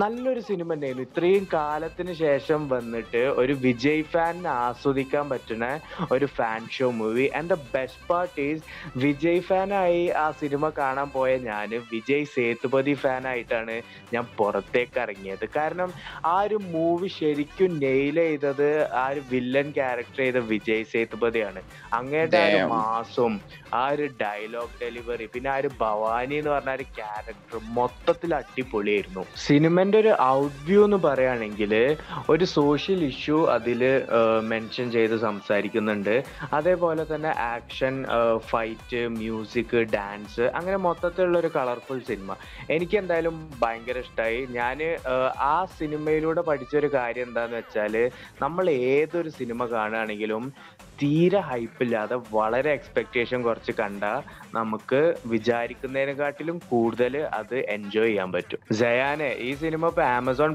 നല്ലൊരു 0.00 0.40
സിനിമ 0.40 0.68
തന്നെയായിരുന്നു. 0.74 1.06
ഇത്രയും 1.08 1.48
കാലത്തിന് 1.52 2.12
ശേഷം 2.12 2.68
വന്നിട്ട് 2.68 3.22
ഒരു 3.40 3.52
വിജയ് 3.52 4.02
ഫാനിന് 4.02 4.48
ആസ്വദിക്കാൻ 4.48 5.28
പറ്റുന്ന 5.30 5.66
ഒരു 6.10 6.26
fan 6.26 6.60
show 6.76 6.90
movie. 6.90 7.26
And 7.38 7.50
the 7.50 7.56
best 7.74 8.06
part 8.10 8.40
is 8.40 8.62
Vijay 8.96 9.40
ഫാനായി 9.40 10.08
ആ 10.22 10.30
സിനിമ 10.30 10.70
കാണാൻ 10.78 11.10
പോയ 11.10 11.36
ഞാൻ 11.36 11.70
വിജയ് 11.92 12.24
സേതുപതി 12.24 12.94
ഫാനായിട്ടാണ് 12.94 13.76
ഞാൻ 14.14 14.24
പുറത്തേക്ക് 14.38 14.98
ഇറങ്ങിയത്. 15.00 15.46
കാരണം 15.56 15.92
ആ 16.24 16.34
ഒരു 16.42 16.58
മൂവി 16.74 17.10
ശരിക്കും 17.18 17.78
നെയിൽ 17.84 18.16
ചെയ്തത് 18.16 18.68
ആ 19.02 19.08
ഒരു 19.08 19.22
വില്ലൻ 19.32 19.70
ക്യാരക്ടർ 19.70 20.22
ചെയ്ത 20.24 20.36
വിജയ് 20.36 20.84
സേതുപതിയാണ്. 20.94 21.62
അങ്ങയുടെ 22.00 22.42
ആ 22.42 22.48
ഒരു. 22.48 22.62
മാസും 22.74 23.34
ആ 23.74 23.84
ഒരു 23.88 24.08
ഡയലോഗ് 24.22 24.74
ഡെലിവറി 24.82 25.28
പിന്നെ 25.34 25.50
ആ 25.50 25.56
ഒരു 25.56 25.70
ഭവാനി 25.80 26.34
എന്ന് 26.34 26.50
പറഞ്ഞ 26.50 26.70
ഒരു 26.70 26.88
ക്യാരക്ടർ 26.98 27.60
മൊത്തത്തിൽ 27.78 28.34
അടിപൊളിയായിരുന്നു. 28.34 29.24
സിനിമന്റെ 29.82 30.00
ഒരു 30.02 30.10
ഔട്ട് 30.34 30.58
വ്യൂ 30.66 30.80
എന്ന് 30.86 30.98
പറയുകയാണെങ്കിൽ 31.04 31.72
ഒരു 32.32 32.44
സോഷ്യൽ 32.58 33.00
ഇഷ്യൂ 33.08 33.38
അതിൽ 33.54 33.80
മെൻഷൻ 34.50 34.86
ചെയ്ത് 34.96 35.14
സംസാരിക്കുന്നുണ്ട്. 35.24 36.12
അതേപോലെ 36.58 37.04
തന്നെ 37.10 37.30
ആക്ഷൻ 37.54 37.94
ഫൈറ്റ് 38.50 39.00
മ്യൂസിക് 39.16 39.74
ഡാൻസ് 39.94 40.44
അങ്ങനെ 40.58 40.78
മൊത്തത്തിലുള്ള 40.86 41.38
ഒരു 41.42 41.50
കളർഫുൾ 41.56 41.98
സിനിമ 42.10 42.36
എനിക്ക് 42.76 42.98
എന്തായാലും 43.02 43.38
ഭയങ്കര 43.64 44.04
ഇഷ്ടമായി 44.06 44.38
ഞാൻ 44.58 44.78
ആ 45.52 45.56
സിനിമയിലൂടെ 45.80 46.44
പഠിച്ച 46.50 46.78
ഒരു 46.82 46.90
കാര്യം 46.98 47.28
എന്താണെന്ന് 47.30 47.60
വെച്ചാൽ 47.62 47.96
നമ്മൾ 48.44 48.64
ഏതൊരു 48.94 49.32
സിനിമ 49.40 49.60
കാണുകയാണെങ്കിലും 49.74 50.46
തീരെ 51.00 51.40
ഹൈപ്പില്ലാതെ 51.48 52.16
വളരെ 52.34 52.70
എക്സ്പെക്റ്റേഷൻ 52.78 53.38
കുറച്ച് 53.46 53.72
കണ്ട 53.78 54.04
നമുക്ക് 54.56 55.00
വിചാരിക്കുന്നതിനെക്കാട്ടിലും 55.32 56.56
കൂടുതൽ 56.72 57.14
അത് 57.38 57.54
എൻജോയ് 57.74 58.10
ചെയ്യാൻ 58.10 58.28
പറ്റും. 58.34 58.60
ജയാനെ 58.80 59.30
ഈ 59.46 59.50
സിനിമ 59.62 59.71
ഇപ്പൊ 59.74 60.02
ആമസോൺ 60.10 60.52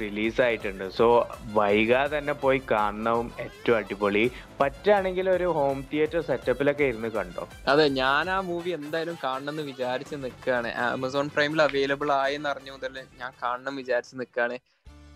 റിലീസ് 0.00 0.40
ആയിട്ടുണ്ട് 0.40 0.84
സോ 0.90 1.06
വൈകാതെ 1.52 2.18
തന്നെ 2.18 2.32
പോയി 2.32 2.62
കാണണവും 2.70 3.30
ഏറ്റവും 3.38 3.76
അടിപൊളി. 3.76 4.24
പറ്റുകയാണെങ്കിൽ 4.60 5.30
ഒരു 5.30 5.46
ഹോം 5.50 5.84
തിയേറ്റർ 5.92 6.20
സെറ്റപ്പിലൊക്കെ 6.20 6.84
ഇരുന്ന് 6.84 7.08
കണ്ടോ? 7.08 7.44
അതെ 7.68 7.88
ഞാൻ 7.88 8.30
ആ 8.30 8.40
മൂവി 8.40 8.70
എന്തായാലും 8.70 9.18
കാണണം 9.24 9.48
എന്ന് 9.48 9.62
വിചാരിച്ച് 9.62 10.14
നിൽക്കുകയാണ് 10.16 10.70
ആമസോൺ 10.86 11.28
പ്രൈമിൽ 11.28 11.62
അവൈലബിൾ 11.62 12.12
ആയെന്ന് 12.12 12.48
അറിഞ്ഞ 12.48 12.70
മുതൽ 12.70 12.92
ഞാൻ 13.18 13.32
കാണണം 13.42 13.76
വിചാരിച്ച് 13.76 14.16
നിൽക്കുകയാണ് 14.16 14.58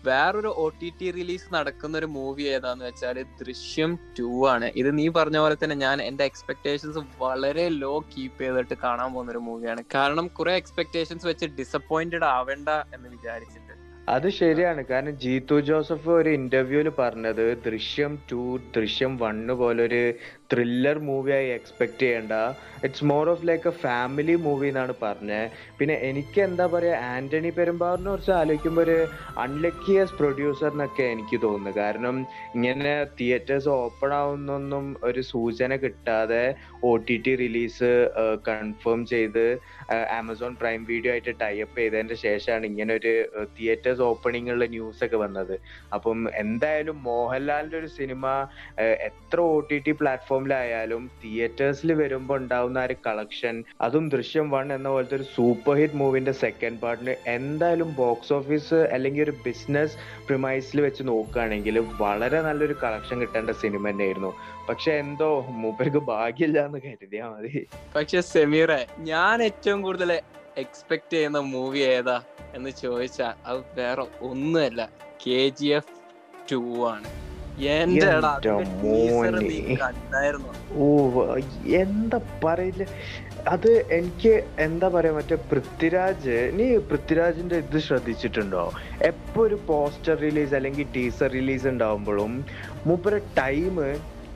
വേറൊരു 0.05 0.47
ഒ 0.47 0.69
ടി 0.69 0.93
ടി 1.01 1.11
റിലീസ് 1.11 1.53
നടക്കുന്ന 1.53 1.97
ഒരു 1.97 2.05
മൂവി 2.05 2.41
ഏതാന്ന് 2.43 2.85
വെച്ചാൽ 2.85 3.21
ദൃശ്യം 3.21 3.99
ടു 4.19 4.47
ആണ്. 4.47 4.71
ഇത് 4.75 4.97
നീ 4.97 5.07
പറഞ്ഞ 5.07 5.37
പോലെ 5.37 5.55
തന്നെ 5.63 5.75
ഞാൻ 5.75 6.01
എന്റെ 6.01 6.23
എക്സ്പെക്ടേഷൻസ് 6.23 6.97
വളരെ 7.19 7.69
ലോ 7.69 7.99
കീപ്പ് 7.99 8.41
ചെയ്തിട്ട് 8.41 8.73
കാണാൻ 8.73 9.13
പോകുന്ന 9.13 9.31
ഒരു 9.31 9.37
മൂവിയാണ് 9.37 9.83
കാരണം 9.95 10.27
കുറെ 10.27 10.53
എക്സ്പെക്ടേഷൻസ് 10.53 11.27
വെച്ച് 11.27 11.45
ഡിസപ്പോയിന്റഡ് 11.45 12.23
ആവേണ്ട 12.23 12.69
എന്ന് 12.69 13.09
വിചാരിച്ചിട്ട്. 13.09 13.67
അത് 14.09 14.29
ശരിയാണ്. 14.29 14.85
കാരണം 14.85 15.19
ജീത്തു 15.19 15.59
ജോസഫ് 15.59 16.09
ഒരു 16.09 16.29
ഇന്റർവ്യൂൽ 16.29 16.89
പറഞ്ഞത് 16.89 17.57
ദൃശ്യം 17.65 18.19
ടു 18.31 18.57
ദൃശ്യം 18.57 19.17
വണ്ണ് 19.17 19.53
പോലൊരു 19.53 20.13
ത്രില്ലർ 20.51 20.97
മൂവിയായി 21.07 21.49
എക്സ്പെക്ട് 21.57 21.99
ചെയ്യേണ്ട. 22.03 22.33
It's 22.85 23.05
more 23.11 23.25
of 23.33 23.45
like 23.49 23.67
a 23.71 23.73
family 23.83 24.35
movie 24.45 24.67
എന്നാണ് 24.71 24.93
പറഞ്ഞത് 25.03 25.53
പിന്നെ 25.77 25.95
എനിക്ക് 26.09 26.39
എന്താ 26.47 26.65
പറയുക 26.73 26.99
ആന്റണി 27.15 27.51
പെരുമ്പാറിനെ 27.57 28.09
കുറിച്ച് 28.11 28.33
ആലോചിക്കുമ്പോൾ 28.39 28.83
ഒരു 28.85 28.97
അൺലക്കിയസ് 29.43 30.15
പ്രൊഡ്യൂസർ 30.19 30.71
എന്നൊക്കെ 30.75 31.05
എനിക്ക് 31.13 31.37
തോന്നുന്നു. 31.45 31.73
കാരണം 31.81 32.15
ഇങ്ങനെ 32.57 32.93
തിയേറ്റേഴ്സ് 33.19 33.71
ഓപ്പൺ 33.83 34.13
ആവുന്നൊന്നും 34.21 34.85
ഒരു 35.09 35.23
സൂചന 35.31 35.75
കിട്ടാതെ 35.83 36.43
O 36.89 36.91
T 37.07 37.17
T 37.25 37.33
release 37.43 37.91
confirm 38.49 38.99
ചെയ്ത് 39.13 39.45
ആമസോൺ 40.19 40.53
പ്രൈം 40.61 40.79
വീഡിയോ 40.91 41.11
ആയിട്ട് 41.15 41.33
ടൈപ്പ് 41.43 41.77
ചെയ്തതിന്റെ 41.79 42.17
ശേഷമാണ് 42.25 42.65
ഇങ്ങനെ 42.71 42.93
ഒരു 42.99 43.13
തിയേറ്റേഴ്സ് 43.57 44.03
ഓപ്പണിംഗ് 44.09 44.51
ഉള്ള 44.55 44.65
ന്യൂസ് 44.75 45.03
ഒക്കെ 45.07 45.17
വന്നത്. 45.25 45.55
അപ്പം 45.95 46.17
എന്തായാലും 46.43 46.97
മോഹൻലാലിന്റെ 47.09 47.77
ഒരു 47.81 47.91
സിനിമ 47.99 48.25
എത്ര 49.09 49.39
ഒ 49.53 49.55
ടി 49.69 49.77
ടി 49.85 49.93
പ്ലാറ്റ്ഫോമിലായാലും 50.37 51.03
തിയേറ്റേഴ്സിൽ 51.21 51.89
വരുമ്പോൾ 51.99 52.37
ഉണ്ടാവുന്ന 52.41 52.77
ആ 52.81 52.87
ഒരു 52.87 52.95
കളക്ഷൻ 53.05 53.55
അതും 53.85 54.05
ദൃശ്യം 54.13 54.45
വൺ 54.53 54.67
എന്ന 54.75 54.87
പോലത്തെ 54.93 55.15
ഒരു 55.19 55.25
സൂപ്പർ 55.35 55.75
ഹിറ്റ് 55.79 55.97
മൂവിന്റെ 56.01 56.33
സെക്കൻഡ് 56.43 56.79
പാർട്ടിന് 56.83 57.13
എന്തായാലും 57.35 57.89
ബോക്സ് 58.01 58.33
ഓഫീസ് 58.37 58.79
അല്ലെങ്കിൽ 58.95 59.23
ഒരു 59.27 59.33
ബിസിനസ് 59.45 59.95
പ്രിമൈസിൽ 60.27 60.81
വെച്ച് 60.85 61.03
നോക്കുകയാണെങ്കിൽ 61.11 61.77
വളരെ 62.03 62.41
നല്ലൊരു 62.47 62.75
കളക്ഷൻ 62.83 63.17
കിട്ടേണ്ട 63.23 63.51
സിനിമ 63.63 63.83
തന്നെയായിരുന്നു. 63.89 64.31
പക്ഷെ 64.69 64.91
എന്തോ 65.03 65.29
മൂപ്പർക്ക് 65.63 66.01
ഭാഗ്യമില്ല 66.13 66.65
എന്ന് 66.69 66.81
കരുതിയാ 66.87 67.27
മതി. 67.35 67.53
പക്ഷെ 67.95 68.21
സെമീറെ 68.33 68.81
ഞാൻ 69.11 69.43
ഏറ്റവും 69.49 69.81
കൂടുതൽ 69.87 70.11
എക്സ്പെക്ട് 70.63 71.13
ചെയ്യുന്ന 71.13 71.39
മൂവി 71.53 71.81
ഏതാ 71.95 72.17
എന്ന് 72.57 72.73
ചോദിച്ചാൽ 72.83 73.33
അത് 73.49 73.63
വേറെ 73.79 74.05
ഒന്നുമല്ല 74.29 74.89
കെ 75.23 75.41
ജി 75.59 75.69
എഫ് 75.79 75.95
ടു 76.51 76.61
ആണ്. 76.93 77.09
ഓ 80.79 80.89
എന്താ 81.77 82.17
പറയില്ല 82.43 82.83
അത് 83.47 83.69
എനിക്ക് 83.89 84.33
എന്താ 84.59 84.87
പറയാ 84.87 85.11
മറ്റേ 85.11 85.35
പൃഥ്വിരാജ് 85.51 86.35
നീ 86.53 86.65
പൃഥ്വിരാജിന്റെ 86.89 87.57
ഇത് 87.63 87.79
ശ്രദ്ധിച്ചിട്ടുണ്ടോ? 87.79 88.63
എപ്പോ 89.01 89.39
ഒരു 89.43 89.57
പോസ്റ്റർ 89.67 90.15
റിലീസ് 90.17 90.55
അല്ലെങ്കിൽ 90.55 90.87
ടീസർ 90.95 91.29
റിലീസ് 91.31 91.67
ഉണ്ടാവുമ്പോഴും 91.67 92.33
മൂപ്പര് 92.85 93.19
ടൈം 93.39 93.77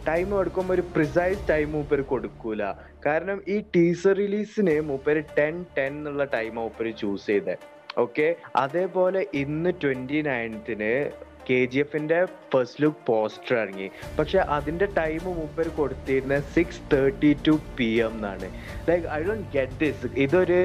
ടൈം 0.06 0.30
എടുക്കുമ്പോൾ 0.40 0.74
ഒരു 0.74 0.86
പ്രിസൈസ് 0.94 1.42
ടൈം 1.50 1.68
മൂപ്പര് 1.72 2.04
കൊടുക്കൂല. 2.12 2.62
കാരണം 3.06 3.38
ഈ 3.48 3.58
ടീസർ 3.76 4.14
റിലീസിന് 4.16 4.76
മൂപ്പര് 4.90 5.22
ടെൻ 5.38 5.56
ടെൻ 5.78 5.92
എന്നുള്ള 5.98 6.26
ടൈം 6.36 6.56
മൂപ്പര് 6.56 6.94
ചൂസ് 7.02 7.28
ചെയ്തത് 7.28 7.66
ഓക്കെ 7.98 8.28
അതേപോലെ 8.56 9.22
ഇന്ന് 9.34 9.72
ട്വന്റി 9.82 10.20
നയൻത്തിന് 10.22 10.94
കെ 11.50 11.60
ജി 11.72 11.80
എഫിന്റെ 11.84 12.20
ഫസ്റ്റ് 12.54 12.82
ലുക്ക് 12.84 13.02
പോസ്റ്റർ 13.10 13.54
ഇറങ്ങി. 13.62 13.88
പക്ഷെ 14.20 14.40
അതിന്റെ 14.56 14.88
ടൈം 15.00 15.24
മൂപ്പർ 15.40 15.68
കൊടുത്തിരുന്നത് 15.80 16.48
six 16.56 16.82
thirty 16.94 17.32
two 17.48 17.54
P 17.78 17.90
M 18.06 18.16
എന്നാണ്. 18.18 18.48
Like 18.90 19.06
I 19.18 19.20
don't 19.28 19.48
get 19.58 19.78
this 19.84 20.12
ഇതൊരു 20.26 20.60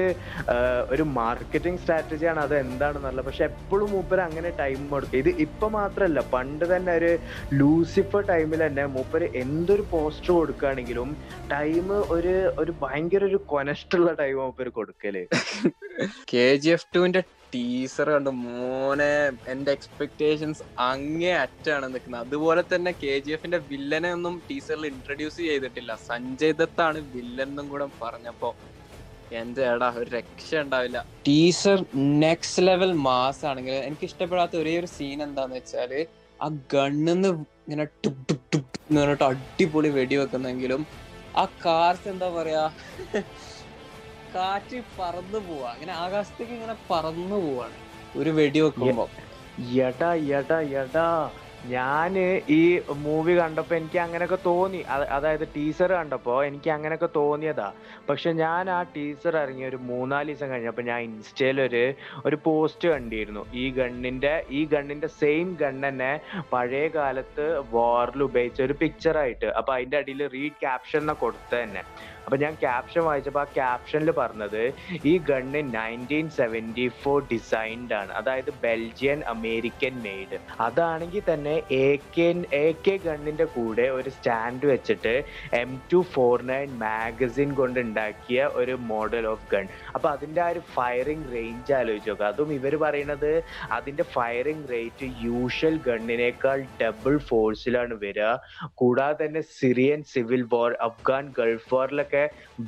ഒരു 0.93 1.03
മാർക്കറ്റിംഗ് 1.19 1.81
സ്ട്രാറ്റജിയാണ് 1.83 2.41
അത് 2.45 2.55
എന്താണെന്നല്ല 2.59 3.21
പക്ഷെ 3.21 3.43
എപ്പോഴും 3.51 3.89
മൂപ്പർ 3.95 4.21
അങ്ങനെ 4.27 4.51
ടൈം 4.61 4.81
കൊടുക്കും 4.89 5.19
ഇത് 5.19 5.31
ഇപ്പൊ 5.45 5.67
മാത്രമല്ല 5.77 6.19
പണ്ട് 6.35 6.65
തന്നെ 6.73 6.93
ഒരു 6.99 7.11
ലൂസിഫർ 7.61 8.23
ടൈമിൽ 8.31 8.61
തന്നെ 8.67 8.85
മൂപ്പർ 8.97 9.23
എന്തൊരു 9.43 9.85
പോസ്റ്റർ 9.93 10.31
കൊടുക്കുകയാണെങ്കിലും 10.33 11.09
ടൈം 11.55 11.87
ഒരു 12.17 12.35
ഒരു 12.63 12.73
ഭയങ്കര 12.83 13.23
ഒരു 13.31 13.39
കൊനഷ്ടുള്ള 13.53 14.11
ടൈം 14.21 14.35
മൂപ്പര് 14.37 14.71
കൊടുക്കൽ. 14.79 15.15
കെ 16.31 16.45
ജി 16.63 16.69
എഫ് 16.69 16.87
ടുവിന്റെ 16.95 17.21
ടീസർ 17.57 18.07
കണ്ട് 18.13 18.31
മോനെ 18.41 19.11
എന്റെ 19.51 19.71
എക്സ്പെക്ടേഷൻസ് 19.77 20.61
അങ്ങേ 20.87 21.31
അറ്റാണ് 21.43 21.85
നിൽക്കുന്നത്. 21.93 22.23
അതുപോലെ 22.25 22.61
തന്നെ 22.73 22.91
കെ 23.03 23.13
ജി 23.25 23.31
എഫിന്റെ 23.31 23.59
വില്ലനെ 23.71 24.09
ഒന്നും 24.13 24.35
ടീസറിൽ 24.49 24.85
ഇൻട്രൊഡ്യൂസ് 24.91 25.41
ചെയ്തിട്ടില്ല. 25.49 25.91
സഞ്ജയ് 26.09 26.55
ദത്താണ് 26.61 26.99
വില്ലൻ 27.15 27.47
എന്നും 27.47 27.67
കൂടെ 27.69 27.87
പറഞ്ഞപ്പോ 28.03 28.49
എന്റെ 29.31 29.63
എടാ 29.71 29.89
ഒരു 29.99 30.09
രക്ഷ 30.17 30.49
ഉണ്ടാവില്ല. 30.63 30.97
ടീസർ 31.27 31.79
നെക്സ്റ്റ് 32.23 32.63
ലെവൽ 32.67 32.91
മാസ് 33.07 33.43
ആണെങ്കിൽ 33.45 33.77
എനിക്ക് 33.87 34.05
ഇഷ്ടപ്പെടാത്ത 34.09 34.55
ഒരേ 34.61 34.73
ഒരു 34.81 34.89
സീൻ 34.95 35.23
എന്താന്ന് 35.27 35.57
വെച്ചാൽ 35.59 35.93
ആ 36.39 36.47
ഗണ്ണിന്ന് 36.73 37.29
ഇങ്ങനെ 37.65 37.85
ടുപ് 38.03 38.23
ടുപ് 38.29 38.45
ടുപ് 38.53 38.77
എന്ന് 38.89 39.01
പറഞ്ഞിട്ട് 39.01 39.25
അടിപൊളി 39.31 39.89
വെടിവെക്കുന്നെങ്കിലും 39.97 40.81
ആ 41.35 41.45
കാർസ് 41.65 42.07
എന്താ 42.13 42.29
പറയാ? 42.37 42.63
കാറ്റ് 44.35 44.77
പറന്നു 44.99 45.39
പോവാ. 45.39 45.71
അങ്ങനെ 45.73 45.93
ആകാശത്തേക്ക് 46.03 46.53
ഇങ്ങനെ 46.53 46.75
പറന്നു 46.91 47.35
പോവാണ്. 47.45 47.75
ഒരു 48.15 48.29
വെടി 48.29 48.59
വെക്കുമ്പോ 48.65 49.05
എടാ 49.87 50.09
എടാ 50.39 50.59
എടാ. 50.81 51.09
ഞാൻ 51.65 52.11
ഈ 52.57 52.61
മൂവി 53.05 53.33
കണ്ടപ്പോ 53.37 53.75
എനിക്ക് 53.75 53.97
അങ്ങനെയൊക്കെ 53.97 54.37
തോന്നി. 54.45 54.79
അതായത് 55.15 55.45
ടീസർ 55.55 55.93
കണ്ടപ്പോ 55.93 56.43
എനിക്ക് 56.43 56.69
അങ്ങനെയൊക്കെ 56.69 57.09
തോന്നിയതാ. 57.15 57.67
പക്ഷെ 58.09 58.31
ഞാൻ 58.41 58.69
ആ 58.69 58.83
ടീസർ 58.95 59.33
ഇറങ്ങി 59.37 59.65
ഒരു 59.65 59.79
മൂന്നാൽ 59.89 60.27
ദിവസം 60.29 60.49
കഴിഞ്ഞപ്പോ 60.49 60.81
ഞാൻ 60.81 60.99
ഇൻസ്റ്റയിൽ 61.01 61.61
ഒരു 61.61 61.83
ഒരു 62.25 62.37
പോസ്റ്റ് 62.45 62.87
കണ്ടിരുന്നു. 62.93 63.43
ഈ 63.53 63.65
ഗണ്ണിന്റെ 63.79 64.33
ഈ 64.49 64.65
ഗണ്ണിന്റെ 64.65 65.09
സെയിം 65.21 65.57
ഗൺ 65.61 65.87
തന്നെ 65.87 66.11
പഴയ 66.53 66.87
കാലത്ത് 66.97 67.47
വാറിൽ 67.75 68.23
ഉപയോഗിച്ച 68.23 68.61
ഒരു 68.61 68.73
പിക്ചർ 68.83 69.17
ആയിട്ട്. 69.17 69.45
അപ്പൊ 69.59 69.73
അതിന്റെ 69.75 69.97
അടിയിൽ 69.97 70.27
റീ 70.35 70.45
ക്യാപ്ഷൻ 70.63 70.99
എന്നാ 70.99 71.15
കൊടുത്ത 71.23 71.51
തന്നെ 71.63 71.83
അപ്പൊ 72.27 72.37
ഞാൻ 72.37 72.55
ക്യാപ്ഷൻ 72.61 73.01
വായിച്ചപ്പോ 73.05 73.39
ആ 73.41 73.47
ക്യാപ്ഷനിൽ 73.57 74.09
പറഞ്ഞത് 74.15 74.63
ഈ 75.05 75.23
gun 75.27 75.59
nineteen 75.75 76.25
seventy 76.37 76.87
four 77.01 77.19
designed 77.29 77.93
ആണ്. 77.99 78.11
അതായത് 78.19 78.49
ബെൽജിയൻ 78.63 79.19
അമേരിക്കൻ 79.33 79.93
മെയ്ഡ് 80.05 80.37
അതാണെങ്കിൽ 80.65 81.23
തന്നെ 81.29 81.53
എ 81.77 81.85
കെ 82.15 82.25
എ 82.57 82.65
കെ 82.85 82.95
ഗണ്ണിന്റെ 83.05 83.45
കൂടെ 83.53 83.85
ഒരു 83.97 84.11
സ്റ്റാൻഡ് 84.17 84.67
വെച്ചിട്ട് 84.71 85.13
M 85.61 85.71
two 85.91 86.01
four 86.15 86.43
nine 86.51 86.73
magazine 86.83 87.53
കൊണ്ട് 87.59 87.79
ഉണ്ടാക്കിയ 87.85 88.49
ഒരു 88.59 88.75
മോഡൽ 88.91 89.27
ഓഫ് 89.31 89.47
ഗൺ 89.53 89.65
അപ്പൊ 89.95 90.09
അതിന്റെ 90.15 90.43
ആ 90.45 90.49
ഒരു 90.55 90.63
ഫയറിംഗ് 90.75 91.31
റേഞ്ച് 91.35 91.73
ആലോചിച്ച് 91.79 92.11
നോക്കുക 92.11 92.27
അതും 92.31 92.51
ഇവർ 92.57 92.75
പറയുന്നത് 92.83 93.31
അതിന്റെ 93.77 94.07
ഫയറിംഗ് 94.17 94.69
റേറ്റ് 94.73 95.09
യൂഷ്വൽ 95.25 95.77
ഗണ്ണിനേക്കാൾ 95.87 96.59
ഡബിൾ 96.81 97.17
ഫോഴ്സിലാണ് 97.29 97.95
വരിക. 98.03 98.29
കൂടാതെ 98.81 99.17
തന്നെ 99.23 99.43
Syrian 99.55 99.99
civil 100.11 100.45
war 100.53 100.71
Afghan 100.87 101.25
Gulf 101.39 101.73
വാറിലൊക്കെ 101.73 102.16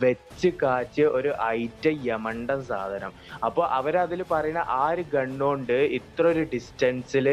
വെച്ച് 0.03 0.49
കാച്ച് 0.61 1.05
ഒരു 1.17 1.31
ഐറ്റ 1.57 1.85
യമണ്ടൻ 2.07 2.59
സാധനം. 2.71 3.11
അപ്പൊ 3.47 3.61
അവരതിൽ 3.77 4.21
പറയുന്ന 4.31 4.63
ആ 4.79 4.83
ഒരു 4.93 5.03
ഗണ്ണുകൊണ്ട് 5.15 5.77
ഇത്ര 5.99 6.23
ഒരു 6.33 6.43
ഡിസ്റ്റൻസിൽ 6.53 7.27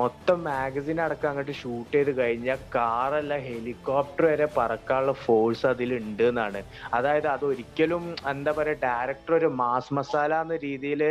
മൊത്തം 0.00 0.38
മാഗസിൻ 0.48 0.98
അടക്കം 1.06 1.30
അങ്ങോട്ട് 1.30 1.54
ഷൂട്ട് 1.60 1.92
ചെയ്ത് 1.96 2.12
കഴിഞ്ഞാൽ 2.20 2.58
കാറല്ല 2.76 3.38
ഹെലികോപ്റ്റർ 3.46 4.24
വരെ 4.30 4.48
പറക്കാനുള്ള 4.58 5.14
ഫോഴ്സ് 5.24 5.66
അതിലുണ്ട് 5.72 6.24
എന്നാണ് 6.30 6.60
അതായത് 6.98 7.28
അത് 7.34 7.44
ഒരിക്കലും 7.50 8.04
എന്താ 8.32 8.52
പറയാ 8.58 8.76
ഡയറക്ടർ 8.86 9.34
ഒരു 9.40 9.50
മാസ് 9.60 9.94
മസാല 9.98 10.40
എന്ന 10.44 10.56
രീതിയിൽ 10.66 11.02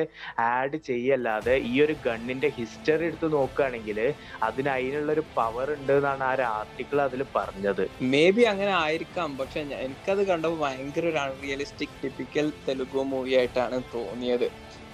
ആഡ് 0.50 0.78
ചെയ്യല്ലാതെ 0.90 1.56
ഈ 1.72 1.74
ഒരു 1.86 1.96
ഗണ്ണിന്റെ 2.08 2.50
ഹിസ്റ്ററി 2.58 3.06
എടുത്ത് 3.10 3.28
നോക്കുകയാണെങ്കിൽ 3.38 4.00
അതിന് 4.48 4.70
അതിനുള്ള 4.76 5.12
ഒരു 5.16 5.24
പവർ 5.38 5.68
ഉണ്ട് 5.76 5.94
എന്നാണ് 5.94 6.24
ആ 6.30 6.32
ഒരു 6.36 6.46
ആർട്ടിക്കിൾ 6.58 6.98
അതിൽ 7.08 7.22
പറഞ്ഞത്. 7.36 7.84
മേ 8.14 8.24
ബി 8.36 8.44
അങ്ങനെ 8.52 8.74
ആയിരിക്കാം. 8.84 9.30
പക്ഷെ 9.40 9.60
എനിക്കത് 9.86 10.22
കണ്ടപ്പോ 10.30 10.51
ഭയങ്കര 10.60 11.06
ഒരു 11.06 11.18
അൺറിയലിസ്റ്റിക് 11.18 11.98
ടിപ്പിക്കൽ 12.04 12.52
തെലുഗു 12.68 13.04
മൂവി 13.14 13.34
ആയിട്ടാണ് 13.40 13.82
തോന്നിയത്. 13.96 14.50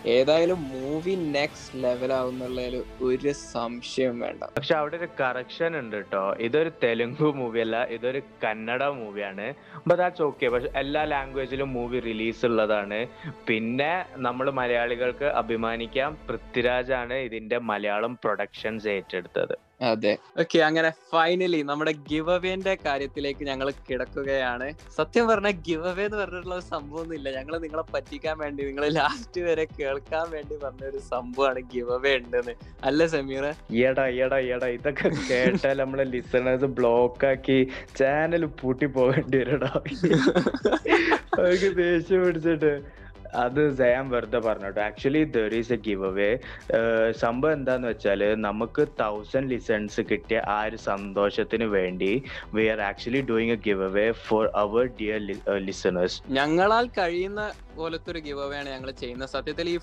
ഏതായാലും 0.06 0.60
മൂവി 0.74 1.14
നെക്സ്റ്റ് 1.16 1.84
ലെവൽ 1.84 2.14
ആവുന്നുള്ളതിൽ 2.14 2.76
ഒരു 3.02 3.32
സംശയം 3.32 4.20
വേണ്ട. 4.20 4.44
പക്ഷെ 4.58 4.76
അവിടെ 4.76 4.98
ഒരു 4.98 5.08
കറക്ഷൻ 5.22 5.80
ഉണ്ട് 5.80 5.96
കേട്ടോ 5.96 6.36
ഇതൊരു 6.40 6.72
തെലുങ്ക് 6.84 7.24
മൂവി 7.40 7.60
അല്ല 7.60 7.84
ഇതൊരു 7.84 8.22
കന്നഡ 8.44 8.84
മൂവിയാണ് 8.84 9.48
ബട്ട് 9.88 10.00
ദാറ്റ്സ് 10.02 10.22
ഓക്കെ 10.22 10.50
പക്ഷെ 10.50 10.72
എല്ലാ 10.76 11.04
ലാംഗ്വേജിലും 11.04 11.74
മൂവി 11.74 12.00
റിലീസ് 12.00 12.46
ഉള്ളതാണ്. 12.46 13.08
പിന്നെ 13.48 14.06
നമ്മൾ 14.16 14.50
മലയാളികൾക്ക് 14.52 15.26
അഭിമാനിക്കാം. 15.26 16.18
പൃഥ്വിരാജാണ് 16.30 17.14
ഇതിന്റെ 17.14 17.58
മലയാളം 17.58 18.16
പ്രൊഡക്ഷൻസ് 18.24 18.88
ഏറ്റെടുത്തത്. 18.88 19.56
അതെ. 19.80 20.12
ഓക്കെ 20.42 20.60
അങ്ങനെ 20.60 20.90
ഫൈനലി 21.12 21.60
നമ്മുടെ 21.64 21.92
ഗിവ് 22.10 22.32
അവേന്റെ 22.32 22.74
കാര്യത്തിലേക്ക് 22.86 23.44
ഞങ്ങൾ 23.46 23.68
കിടക്കുകയാണ്. 23.90 24.68
സത്യം 24.98 25.26
പറഞ്ഞ 25.28 25.50
ഗിവ് 25.68 25.88
അവേ 25.88 26.06
എന്ന് 26.06 26.18
പറഞ്ഞിട്ടുള്ള 26.18 26.56
ഒരു 26.56 26.66
സംഭവം 26.72 27.14
ഇല്ല 27.14 27.28
ഞങ്ങൾ 27.38 27.56
നിങ്ങളെ 27.58 27.84
പറ്റിക്കാൻ 27.94 28.36
വേണ്ടി 28.40 28.62
നിങ്ങൾ 28.66 28.86
ലാസ്റ്റ് 28.98 29.42
വരെ 29.42 29.66
കേൾക്കാൻ 29.80 30.26
വേണ്ടി 30.32 30.58
പറഞ്ഞ 30.64 30.84
ഒരു 30.86 31.02
സംഭവമാണ് 31.12 31.62
ഗിവ് 31.74 31.94
അവേ 31.94 32.14
ഉണ്ടെന്ന്. 32.18 32.56
അല്ല 32.84 33.08
സമീറ? 33.08 33.46
എടാ 33.84 34.06
എടാ 34.26 34.40
എടാ 34.56 34.70
ഇതൊക്കെ 34.78 35.12
കേട്ടാൽ 35.30 35.78
നമ്മളെ 35.78 36.06
ലിസണേഴ്സ് 36.14 36.70
ബ്ലോക്ക് 36.80 37.26
ആക്കി 37.26 37.60
ചാനൽ 38.00 38.46
പൂട്ടി 38.62 38.90
പോകേണ്ടി 38.90 39.38
വരടാ 39.38 39.72
ദേഷ്യം 41.80 42.22
പിടിച്ചിട്ട്. 42.24 42.72
അത് 43.44 43.62
ജയാൻ 43.80 44.06
വെറുതെ 44.14 44.40
പറഞ്ഞോട്ടോ. 44.48 44.80
Actually 44.88 45.22
there 45.36 45.54
is 45.60 45.74
a 45.76 45.80
give 45.88 46.06
away 46.10 46.30
സംഭവം 47.24 47.54
എന്താന്ന് 47.58 47.88
വെച്ചാൽ 47.92 48.22
നമുക്ക് 48.48 48.84
തൗസൻഡ് 49.02 49.50
ലിസൺസ് 49.54 50.02
കിട്ടിയ 50.12 50.40
ആ 50.56 50.58
ഒരു 50.70 50.80
സന്തോഷത്തിന് 50.90 51.68
വേണ്ടി 51.78 52.12
we 52.58 52.66
are 52.74 52.82
actually 52.90 53.22
doing 53.30 53.56
a 53.58 53.60
give 53.68 53.86
away 53.90 54.08
for 54.28 54.44
our 54.64 54.86
dear 55.00 55.20
listeners 55.68 56.18
ഞങ്ങളാൽ 56.40 56.88
കഴിയുന്ന 57.00 57.42
പോലത്തെ 57.80 58.10
ഒരു 58.14 58.22
ഗിവ് 58.28 58.42
അവേ 58.46 58.56
ആണ് 58.62 58.70
ഞങ്ങൾ 58.76 58.92
ചെയ്യുന്നത്. 59.02 59.32
സത്യത്തിൽ 59.36 59.68
ഈ 59.74 59.78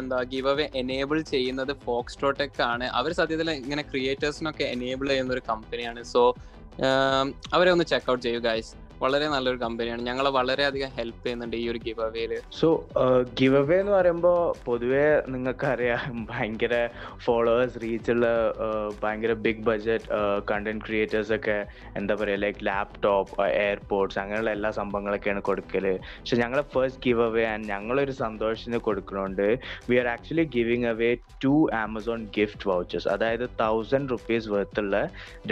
എന്താ 0.00 0.18
ഗിവ് 0.32 0.50
അവേ 0.54 0.66
എനേബിൾ 0.82 1.18
ചെയ്യുന്നത് 1.34 1.72
ഫോക്സ് 1.86 2.18
ടോട്ടെക് 2.22 2.62
ആണ്. 2.72 2.86
അവർ 2.98 3.10
സത്യത്തിൽ 3.20 3.50
ഇങ്ങനെ 3.60 3.84
ക്രിയേറ്റേഴ്സിനൊക്കെ 3.90 4.64
എനേബിൾ 4.76 5.08
ചെയ്യുന്ന 5.12 5.34
ഒരു 5.38 5.44
കമ്പനിയാണ് 5.50 6.02
സോ 6.14 6.22
അവരെ 7.56 7.70
ഒന്ന് 7.74 7.84
ചെക്ക്ഔട്ട് 7.90 8.22
ചെയ്യൂ 8.26 8.40
ഗൈസ് 8.46 8.72
വളരെ 9.02 9.26
നല്ലൊരു 9.34 9.58
കമ്പനിയാണ്. 9.62 10.02
ഞങ്ങളെ 10.08 10.30
വളരെയധികം 10.36 10.90
ഹെൽപ്പ് 10.98 11.22
ചെയ്യുന്നുണ്ട് 11.24 11.56
ഈ 11.56 11.64
ഒരു 11.72 11.80
ഗിവ് 11.86 12.02
അവേയിൽ 12.06 12.32
സോ 12.58 12.68
ഗിവ് 13.40 13.56
അവേ 13.60 13.76
എന്ന് 13.82 13.92
പറയുമ്പോൾ 13.92 14.38
പൊതുവേ 14.66 15.04
നിങ്ങൾക്കറിയാം 15.34 16.00
ഭയങ്കര 16.30 16.74
ഫോളോവേഴ്സ് 17.24 17.78
റീച്ചുള്ള 17.82 18.26
ഭയങ്കര 19.02 19.32
ബിഗ് 19.44 19.64
ബഡ്ജറ്റ് 19.68 20.08
കണ്ടന്റ് 20.50 20.84
ക്രിയേറ്റേഴ്സ് 20.86 21.32
ഒക്കെ 21.36 21.56
എന്താ 21.96 22.14
പറയുക 22.20 22.40
ലൈക്ക് 22.44 22.62
ലാപ്ടോപ്പ് 22.68 23.34
എയർപോർട്ട്സ് 23.64 24.18
അങ്ങനെയുള്ള 24.22 24.50
എല്ലാ 24.56 24.70
സംഭവങ്ങളൊക്കെയാണ് 24.80 25.42
കൊടുക്കൽ. 25.48 25.86
പക്ഷെ 26.18 26.38
ഞങ്ങളെ 26.42 26.64
ഫസ്റ്റ് 26.74 27.02
ഗിവ് 27.06 27.24
അവേ 27.28 27.44
ആൻഡ് 27.52 27.68
ഞങ്ങളൊരു 27.74 28.14
സന്തോഷത്തിന് 28.24 28.80
കൊടുക്കുന്നുണ്ട് 28.88 29.46
we 29.90 29.98
are 30.02 30.08
actually 30.14 30.46
giving 30.56 30.88
away 30.92 31.10
two 31.44 31.54
Amazon 31.82 32.20
gift 32.38 32.68
vouchers 32.70 33.08
അതായത് 33.14 33.46
തൗസൻഡ് 33.62 34.10
റുപ്പീസ് 34.14 34.48
വർത്തുള്ള 34.54 34.96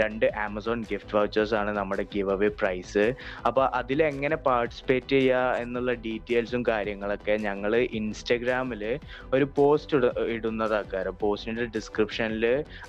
രണ്ട് 0.01 0.27
ആമസോൺ 0.47 0.81
ഗിഫ്റ്റ് 0.93 1.15
വൗച്ചേഴ്സ് 1.19 1.57
ആണ് 1.61 1.73
നമ്മുടെ 1.81 2.07
ഗിവ് 2.15 2.33
അവേ 2.37 2.51
പ്രൈസ് 2.61 3.05
അപ്പൊ 3.49 3.63
അതിൽ 3.81 4.03
എങ്ങനെ 4.11 4.37
പാർട്ടിസിപ്പേറ്റ് 4.47 5.13
ചെയ്യുക 5.15 5.57
എന്നുള്ള 5.63 5.93
ഡീറ്റെയിൽസും 6.07 6.63
കാര്യങ്ങളൊക്കെ 6.71 7.37
ഞങ്ങൾ 7.47 7.75
ഇൻസ്റ്റഗ്രാമിൽ 8.01 8.83
ഒരു 9.37 9.47
പോസ്റ്റ് 9.59 9.99
ഇടുന്നതാക്കാറ് 10.37 11.13
പോസ്റ്റിന്റെ 11.23 11.67
ഡിസ്ക്രിപ്ഷനിൽ 11.77 12.47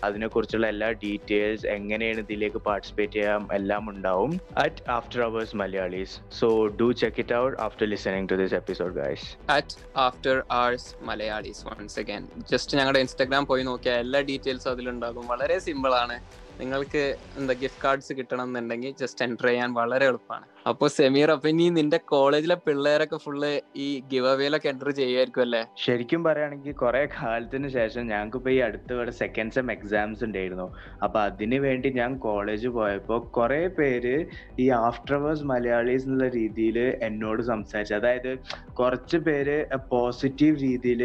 അതിനെക്കുറിച്ചുള്ള 0.07 0.67
എല്ലാ 0.73 0.89
ഡീറ്റെയിൽസ് 1.03 1.67
എങ്ങനെയാണ് 1.77 2.23
ഇതിലേക്ക് 2.25 2.61
പാർട്ടിസിപ്പേറ്റ് 2.69 3.15
ചെയ്യാം 3.17 3.45
എല്ലാം 3.59 3.83
ഉണ്ടാവും 3.93 4.33
at 4.65 4.83
after 4.97 5.21
hours 5.27 5.57
Malayalees 5.63 6.15
so 6.39 6.49
do 6.81 6.89
check 7.01 7.21
it 7.23 7.35
out 7.41 7.57
after 7.67 7.87
listening 7.93 8.29
to 8.33 8.37
this 8.43 8.57
episode 8.61 8.95
guys 8.99 9.27
at 9.57 9.75
after 10.07 10.37
hours 10.61 10.89
Malayalees 11.09 11.63
once 11.69 11.99
again 12.03 12.23
just 12.51 12.77
ഞങ്ങളുടെ 12.79 13.01
ഇൻസ്റ്റാഗ്രാം 13.05 13.45
പോയി 13.51 13.63
നോക്കിയാൽ 13.63 13.99
എല്ലാ 14.05 14.21
ഡീറ്റെയിൽസും 14.29 14.71
അതിലുണ്ടാകും. 14.73 15.25
വളരെ 15.33 15.57
സിമ്പിൾ 15.67 15.93
ആണ്. 16.03 16.15
നിങ്ങൾക്ക് 16.59 17.03
എന്താ 17.37 17.53
ഗിഫ്റ്റ് 17.53 17.83
കാർഡ്സ് 17.83 18.13
കിട്ടണം 18.13 18.43
എന്നുണ്ടെങ്കിൽ 18.43 18.91
ജസ്റ്റ് 19.01 19.25
എന്റർ 19.25 19.47
ചെയ്യാൻ 19.47 19.73
വളരെ 19.73 20.05
എളുപ്പമാണ്. 20.05 20.47
അപ്പോൾ 20.65 20.87
സെമീർ 20.87 21.31
അപ്പൊ 21.31 21.49
ഇനി 21.49 21.69
നിന്റെ 21.69 21.97
കോളേജിലെ 21.97 22.55
പിള്ളേരൊക്കെ 22.55 23.17
ഫുള്ള് 23.17 23.49
ഈ 23.75 23.99
ഗിവ് 24.11 24.27
അവേയിലൊക്കെ 24.27 24.69
എന്റർ 24.69 24.89
ചെയ്യുമായിരിക്കും 24.91 25.41
അല്ലേ? 25.41 25.61
ശരിക്കും 25.77 26.23
പറയുകയാണെങ്കിൽ 26.23 26.73
കുറെ 26.73 27.09
കാലത്തിന് 27.15 27.67
ശേഷം 27.67 28.07
ഞങ്ങൾക്ക് 28.07 28.37
ഇപ്പൊ 28.37 28.49
ഈ 28.49 28.57
അടുത്ത 28.57 29.09
സെക്കൻഡ് 29.11 29.53
സെം 29.53 29.71
എക്സാംസ് 29.71 30.23
ഉണ്ടായിരുന്നു. 30.23 30.67
അപ്പൊ 31.03 31.19
അതിന് 31.19 31.55
വേണ്ടി 31.55 31.89
ഞാൻ 31.89 32.17
കോളേജ് 32.17 32.67
പോയപ്പോൾ 32.67 33.19
കുറെ 33.37 33.67
പേര് 33.79 34.15
ഈ 34.59 34.69
ആഫ്റ്റർ 34.69 35.15
അവേഴ്സ് 35.15 35.43
മലയാളീസ് 35.43 36.05
എന്നുള്ള 36.05 36.29
രീതിയിൽ 36.39 36.79
എന്നോട് 37.09 37.41
സംസാരിച്ചു. 37.43 37.93
അതായത് 37.93 38.31
കുറച്ച് 38.73 39.17
പേര് 39.17 39.57
പോസിറ്റീവ് 39.93 40.55
രീതിയിൽ 40.57 41.03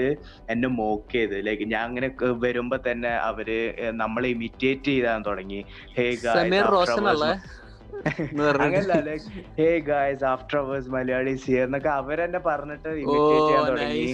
എന്നെ 0.51 0.69
മോക്ക് 0.81 1.13
ചെയ്ത്. 1.13 1.47
ലൈക്ക് 1.47 1.63
ഞാൻ 1.75 1.85
അങ്ങനെ 1.85 2.11
വരുമ്പോ 2.47 2.77
തന്നെ 2.91 3.09
അവർ 3.31 3.51
നമ്മളെ 3.93 4.29
ഇമിറ്റേറ്റ് 4.29 4.91
ചെയ്താൻ 4.91 5.23
തുടങ്ങി. 5.23 5.63
Hey 5.99 6.07
Sameer 6.27 6.67
hey 9.59 9.69
guys 9.89 10.25
after 10.25 10.57
hours 10.59 10.91
Malayalees 10.95 11.45
here 11.51 11.65
എന്നൊക്കെ 11.69 11.89
അവരെന്നെ 11.89 12.41
പറഞ്ഞിട്ട് 12.47 12.91
ഇമിറ്റേറ്റ് 13.03 13.47
ചെയ്യാൻ 13.47 13.65
തുടങ്ങി. 13.71 14.07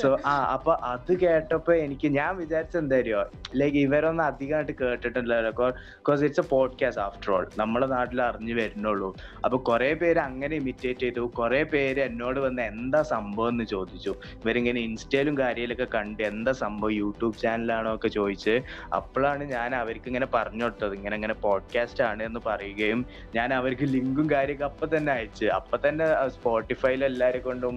സോ 0.00 0.08
ആ 0.26 0.34
അപ്പൊ 0.54 0.72
അത് 0.92 1.12
കേട്ടപ്പോ 1.22 1.72
എനിക്ക് 1.84 2.08
ഞാൻ 2.18 2.32
വിചാരിച്ച 2.36 2.76
എന്തായാലോ 2.76 3.22
ലൈക്ക് 3.60 3.78
ഇവരൊന്നും 3.86 4.24
അധികമായിട്ട് 4.24 4.74
കേട്ടിട്ടില്ലല്ലോ. 4.82 5.52
Because 5.60 6.24
it's 6.28 6.42
a 6.44 6.46
podcast 6.54 7.02
after 7.06 7.30
all 7.36 7.46
നമ്മുടെ 7.60 7.86
നാട്ടിൽ 7.86 8.22
അറിഞ്ഞു 8.22 8.54
വരുന്നുള്ളൂ. 8.60 9.10
അപ്പൊ 9.44 9.58
കുറെ 9.70 9.90
പേര് 10.02 10.22
അങ്ങനെ 10.28 10.56
ഇമിറ്റേറ്റ് 10.62 11.04
ചെയ്തു. 11.06 11.24
കുറെ 11.40 11.62
പേര് 11.74 12.02
എന്നോട് 12.08 12.40
വന്ന് 12.46 12.62
എന്താ 12.72 13.02
സംഭവം 13.14 13.48
എന്ന് 13.48 13.64
ചോദിച്ചു. 13.74 14.14
ഇവരിങ്ങനെ 14.42 14.80
ഇൻസ്റ്റയിലും 14.80 15.36
കാര്യത്തിലൊക്കെ 15.42 15.88
കണ്ട് 15.96 16.22
എന്താ 16.32 16.54
സംഭവം 16.64 16.92
യൂട്യൂബ് 16.92 17.36
ചാനലാണോ 17.44 17.94
ഒക്കെ 17.94 18.08
ചോദിച്ച്. 18.18 18.56
അപ്പോഴാണ് 19.00 19.44
ഞാൻ 19.54 19.70
അവർക്ക് 19.82 20.08
ഇങ്ങനെ 20.12 20.30
പറഞ്ഞു 20.36 20.64
കൊടുത്തത്. 20.64 20.94
ഇങ്ങനെ 21.00 21.16
ഇങ്ങനെ 21.20 21.38
പോഡ്കാസ്റ്റ് 21.46 22.04
ആണ് 22.10 22.22
എന്ന് 22.22 22.42
പറയുകയും 22.46 23.00
ഞാൻ 23.34 23.54
അവർക്ക് 23.54 23.86
ലിങ്കും 23.94 24.30
കാര്യമൊക്കെ 24.30 24.64
അപ്പൊ 24.64 24.86
തന്നെ 24.96 25.12
അയച്ച്. 25.12 25.46
അപ്പൊ 25.58 25.78
തന്നെ 25.88 26.06
സ്പോട്ടിഫൈയിൽ 26.28 27.04
എല്ലാരെ 27.04 27.38
കൊണ്ടും 27.38 27.74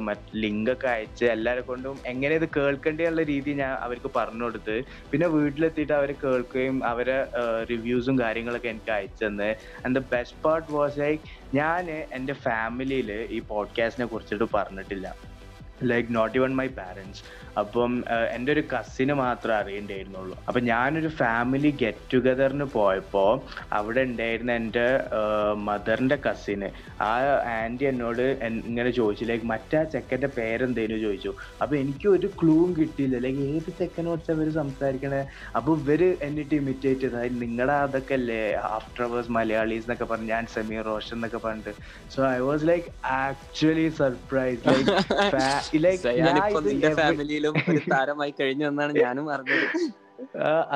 മറ്റ് 0.00 0.36
ലിങ്ക് 0.36 0.70
ഒക്കെ 0.70 0.88
അയച്ച് 0.88 1.24
എല്ലാരെ 1.24 1.60
കൊണ്ടും 1.60 1.96
എങ്ങനെ 2.06 2.34
ഇത് 2.34 2.48
കേൾക്കേണ്ടിയുള്ള 2.56 3.22
രീതി 3.22 3.50
ഞാൻ 3.52 3.72
അവർക്ക് 3.86 4.10
പറഞ്ഞു 4.16 4.44
കൊടുത്ത് 4.44 4.76
പിന്നെ 5.10 5.28
വീട്ടിലെത്തിയിട്ട് 5.28 5.92
അവർ 5.92 6.12
കേൾക്കുകയും 6.24 6.84
അവരെ 6.86 7.18
റിവ്യൂസും 7.70 8.18
കാര്യങ്ങളൊക്കെ 8.18 8.68
എനിക്ക് 8.68 8.90
അയച്ചെന്ന് 8.90 9.50
and 9.84 10.00
the 10.00 10.04
best 10.12 10.38
part 10.42 10.72
was 10.72 10.98
like 10.98 11.22
ഞാൻ 11.56 11.90
എന്റെ 11.90 12.32
ഫാമിലിയിൽ 12.46 13.12
ഈ 13.30 13.40
പോഡ്കാസ്റ്റിനെ 13.40 14.06
കുറിച്ചിട്ട് 14.06 14.48
പറഞ്ഞിട്ടില്ല. 14.54 15.06
Like 15.82 16.14
not 16.14 16.36
even 16.38 16.52
my 16.54 16.66
parents 16.78 17.22
അപ്പം 17.62 17.92
എന്റെ 18.36 18.50
ഒരു 18.52 18.62
കസിന് 18.72 19.14
മാത്രമേ 19.22 19.56
അറിയണ്ടായിരുന്നുള്ളൂ. 19.60 20.34
അപ്പം 20.48 20.62
ഞാനൊരു 20.64 21.10
ഫാമിലി 21.20 21.70
ഗെറ്റ് 21.82 22.10
ടുഗദറിന് 22.12 22.66
പോയപ്പോൾ 22.76 23.32
അവിടെ 23.78 24.02
ഉണ്ടായിരുന്ന 24.08 24.52
എന്റെ 24.60 24.86
മദറിന്റെ 25.68 26.18
കസിന് 26.26 26.68
ആ 27.08 27.12
ആന്റി 27.54 27.84
എന്നോട് 27.92 28.24
ഇങ്ങനെ 28.70 28.90
ചോദിച്ചു 28.98 29.24
ലൈക്ക് 29.30 29.46
മറ്റേ 29.52 29.82
ചെക്കന്റെ 29.94 30.30
പേരെന്തേലും 30.38 31.00
ചോദിച്ചു. 31.06 31.32
അപ്പം 31.62 31.76
എനിക്ക് 31.82 32.08
ഒരു 32.16 32.30
ക്ലൂവും 32.40 32.70
കിട്ടിയില്ല. 32.80 33.16
ലൈക്ക് 33.26 33.42
ഏത് 33.54 33.70
ചെക്കനെ 33.80 34.12
ഇവർ 34.36 34.48
സംസാരിക്കണേ? 34.60 35.22
അപ്പോൾ 35.56 35.74
ഇവർ 35.82 36.02
എന്നിട്ട് 36.28 36.54
ഇമിറ്റേറ്റ് 36.60 37.00
ചെയ്തത് 37.06 37.40
നിങ്ങളുടെ 37.42 37.76
അതൊക്കെ 37.86 38.14
അല്ലേ 38.20 38.40
ആഫ്റ്റർ 38.76 39.04
അവേഴ്സ് 39.06 39.32
മലയാളീസ് 39.38 39.84
എന്നൊക്കെ 39.86 40.06
പറഞ്ഞു 40.12 40.30
ഞാൻ 40.34 40.46
സമീർ 40.56 40.82
റോഷൻ 40.90 41.14
എന്നൊക്കെ 41.18 41.40
പറഞ്ഞിട്ട്. 41.46 41.74
So 42.14 42.20
I 42.30 42.38
was 42.48 42.64
like 42.70 42.86
actually 43.22 43.88
surprise 44.00 44.62
like 44.68 45.82
like 45.86 46.64
നിന്റെ 46.68 46.92
ഫാമിലിയിലും 47.46 47.80
ഒരു 47.84 47.92
താരമായി 47.94 48.34
കഴിഞ്ഞു 48.40 48.66
എന്നാണ് 48.66 48.92
ഞാനും 49.04 49.28
അറിഞ്ഞത്. 49.36 49.68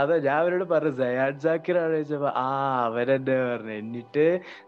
അതെ 0.00 0.16
ഞാൻ 0.24 0.36
അവരോട് 0.40 0.64
പറഞ്ഞു 0.70 0.90
സയാൻ 0.98 1.30
ജാക്കിറാണ് 1.44 1.92
ചോദിച്ചപ്പോ 1.94 2.30
ആ 2.42 2.48
അവരെന്നെ 2.86 3.36
പറഞ്ഞു. 3.44 3.74
എന്നിട്ട് 3.82 4.24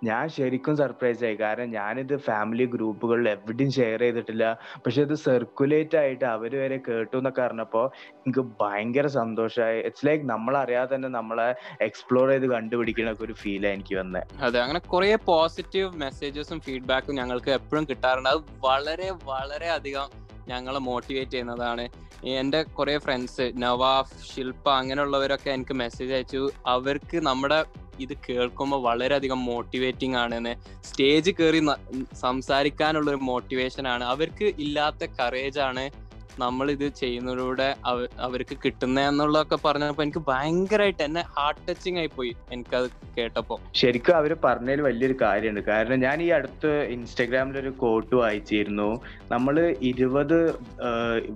ഞാൻ 0.09 0.25
ശരിക്കും 0.37 0.75
സർപ്രൈസ് 0.81 1.23
ആയി. 1.29 1.37
കാരണം 1.43 1.69
ഞാനിത് 1.71 2.15
ഫാമിലി 2.29 2.65
ഗ്രൂപ്പുകളിൽ 2.75 3.29
എവിടെയും 3.29 3.71
ഷെയർ 3.71 4.01
ചെയ്തിട്ടില്ല. 4.01 4.45
പക്ഷെ 4.85 5.03
ഇത് 5.07 5.15
സർക്കുലേറ്റ് 5.27 5.99
ആയിട്ട് 6.03 6.25
അവർ 6.25 6.55
വരെ 6.63 6.79
കേട്ടു 6.89 7.15
എന്നൊക്കെ 7.21 7.43
അറിഞ്ഞപ്പോ 7.43 7.83
എനിക്ക് 8.17 8.45
ഭയങ്കര 8.63 9.07
സന്തോഷമായി 9.21 9.79
ഇറ്റ്സ് 9.91 10.07
ലൈക്ക് 10.09 10.25
നമ്മൾ 10.33 10.57
അറിയാതെ 10.63 10.91
തന്നെ 10.95 11.09
നമ്മളെ 11.19 11.49
എക്സ്പ്ലോർ 11.89 12.29
ചെയ്ത് 12.31 12.47
കണ്ടുപിടിക്കണ 12.47 13.15
ഒരു 13.27 13.37
ഫീൽ 13.43 13.63
ആണ് 13.67 13.75
എനിക്ക് 13.79 13.97
വന്നത് 14.01 14.43
അതെ 14.45 14.61
അങ്ങനെ 14.61 14.83
കുറെ 14.95 15.13
പോസിറ്റീവ് 15.31 15.91
മെസ്സേജസും 16.05 16.61
ഫീഡ്ബാക്കും 16.61 17.15
ഞങ്ങൾക്ക് 17.15 17.51
എപ്പോഴും 17.51 17.87
കിട്ടാറുണ്ട്. 17.93 18.29
അത് 18.29 18.43
വളരെ 18.69 19.11
വളരെ 19.25 19.71
അധികം 19.79 20.09
ഞങ്ങളെ 20.49 20.79
മോട്ടിവേറ്റ് 20.79 21.31
ചെയ്യുന്നതാണ്. 21.31 21.89
എന്റെ 22.25 22.63
കുറേ 22.63 22.99
ഫ്രണ്ട്സ് 22.99 23.53
നവാഫ് 23.57 24.35
ശില്പ 24.35 24.71
അങ്ങനെയുള്ളവരൊക്കെ 24.71 25.51
എനിക്ക് 25.51 25.75
മെസ്സേജ് 25.75 26.13
അയച്ചു. 26.13 26.51
അവർക്ക് 26.67 27.17
നമ്മുടെ 27.17 27.65
ഇത് 28.01 28.17
കേൾക്കുമ്പോൾ 28.29 28.83
വളരെയധികം 28.83 29.45
മോട്ടിവേറ്റിംഗ് 29.45 30.17
ആണെന്ന്. 30.17 30.55
സ്റ്റേജ് 30.85 31.31
കയറി 31.31 31.67
സംസാരിക്കാനുള്ള 32.15 33.11
ഒരു 33.11 33.17
മോട്ടിവേഷൻ 33.17 33.89
ആണ്. 33.89 34.05
അവർക്ക് 34.05 34.45
ഇല്ലാത്ത 34.45 35.07
കറേജ് 35.21 35.61
ആണ്. 35.61 35.91
നമ്മൾ 36.39 36.71
ഇത് 36.71 36.89
ചെയ്യുന്നതിലൂടെ 36.95 37.77
അവ- 37.87 38.09
അവർക്ക് 38.21 38.57
കിട്ടുന്ന 38.65 39.01
എന്നുള്ളതൊക്കെ 39.01 39.59
പറഞ്ഞപ്പോ 39.65 40.03
എനിക്ക് 40.03 40.19
ഭയങ്കരമായിട്ട് 40.29 41.03
എന്നെ 41.03 41.25
ഹാർട്ട് 41.33 41.69
ടച്ചിങ് 41.69 41.99
ആയി 41.99 42.07
പോയി 42.07 42.37
എനിക്കത് 42.53 42.91
കേട്ടപ്പോ. 43.19 43.61
ശരിക്കും 43.75 44.17
അവർ 44.17 44.37
പറഞ്ഞതിൽ 44.45 44.81
വലിയൊരു 44.81 45.17
കാര്യമുണ്ട്. 45.23 45.61
കാരണം 45.61 46.01
ഞാൻ 46.01 46.23
ഈ 46.23 46.29
അടുത്ത് 46.29 46.87
ഇൻസ്റ്റാഗ്രാമിൽ 46.91 47.59
ഒരു 47.59 47.71
കോട്ട് 47.71 48.15
വായിച്ചിരുന്നു. 48.15 49.03
നമ്മൾ 49.31 49.77
ഇരുപത് 49.83 50.39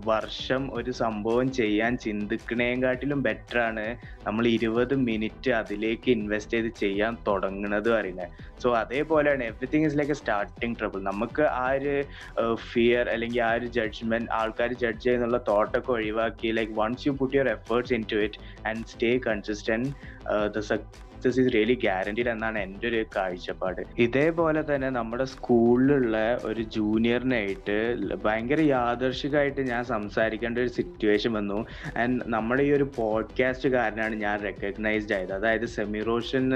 വർഷം 0.05 0.71
ഒരു 0.75 0.91
സംഭവം 0.93 1.53
ചെയ്യാൻ 1.53 1.99
ചിന്തിക്കണേക്കാട്ടിലും 1.99 3.23
ബെറ്റർ 3.23 3.59
ആണ് 3.59 3.97
നമ്മൾ 4.27 4.47
ഇരുപത് 4.47 4.95
മിനിറ്റ് 4.95 5.51
അതിലേക്ക് 5.51 6.11
ഇൻവെസ്റ്റ് 6.11 6.51
ചെയ്ത് 6.51 6.69
ചെയ്യാൻ 6.77 7.17
തുടങ്ങുന്നത് 7.29 7.91
പറയുന്നത് 7.91 8.29
സോ 8.63 8.75
അതേപോലെയാണ് 8.75 9.45
everything 9.45 9.87
is 9.87 9.99
like 9.99 10.11
a 10.11 10.15
starting 10.15 10.77
trouble 10.81 11.03
നമുക്ക് 11.03 11.43
ആ 11.43 11.71
ഒരു 11.73 12.05
ഫിയർ 12.55 13.09
അല്ലെങ്കിൽ 13.09 13.43
ആ 13.43 13.53
ഒരു 13.53 13.67
ജഡ്ജ്മെന്റ് 13.67 14.31
ആൾക്കാർ 14.33 14.73
ജഡ്ജ് 14.87 15.05
ചെയ്യുന്നുള്ള 15.07 15.41
തോട്ടൊക്കെ 15.51 15.93
ഒഴിവാക്കി 15.99 16.51
like 16.61 16.75
once 16.83 17.09
you 17.09 17.15
put 17.21 17.35
your 17.39 17.51
efforts 17.57 17.95
into 18.15 18.21
it 18.27 18.39
and 18.69 18.85
stay 18.93 19.13
consistent 19.31 19.91
the 20.57 20.61
success 20.71 21.39
is 21.41 21.51
really 21.55 21.75
guaranteed 21.85 22.31
എന്നാണ് 22.33 22.59
എന്റെ 22.65 22.87
ഒരു 22.91 22.99
കാഴ്ചപ്പാട്. 23.15 23.81
ഇതേപോലെ 24.05 24.61
തന്നെ 24.71 24.89
നമ്മുടെ 24.97 25.25
സ്കൂളിലുള്ള 25.33 26.17
ഒരു 26.49 26.63
ജൂനിയറിനായിട്ട് 26.77 27.77
ഭയങ്കര 28.25 28.61
യാദർശികമായിട്ട് 28.75 29.63
ഞാൻ 29.71 29.83
സംസാരിക്കേണ്ട 29.93 30.59
ഒരു 30.65 30.73
സിറ്റുവേഷൻ 30.79 31.33
വന്നു. 31.39 31.59
ആൻഡ് 32.03 32.21
നമ്മുടെ 32.35 32.65
ഈ 32.69 32.71
ഒരു 32.79 32.87
പോഡ്കാസ്റ്റ് 32.99 33.71
കാരനാണ് 33.77 34.17
ഞാൻ 34.25 34.37
റെക്കഗ്നൈസ്ഡ് 34.49 35.17
ആയത്. 35.19 35.33
അതായത് 35.39 35.67
സെമിറോഷൻ 35.79 36.47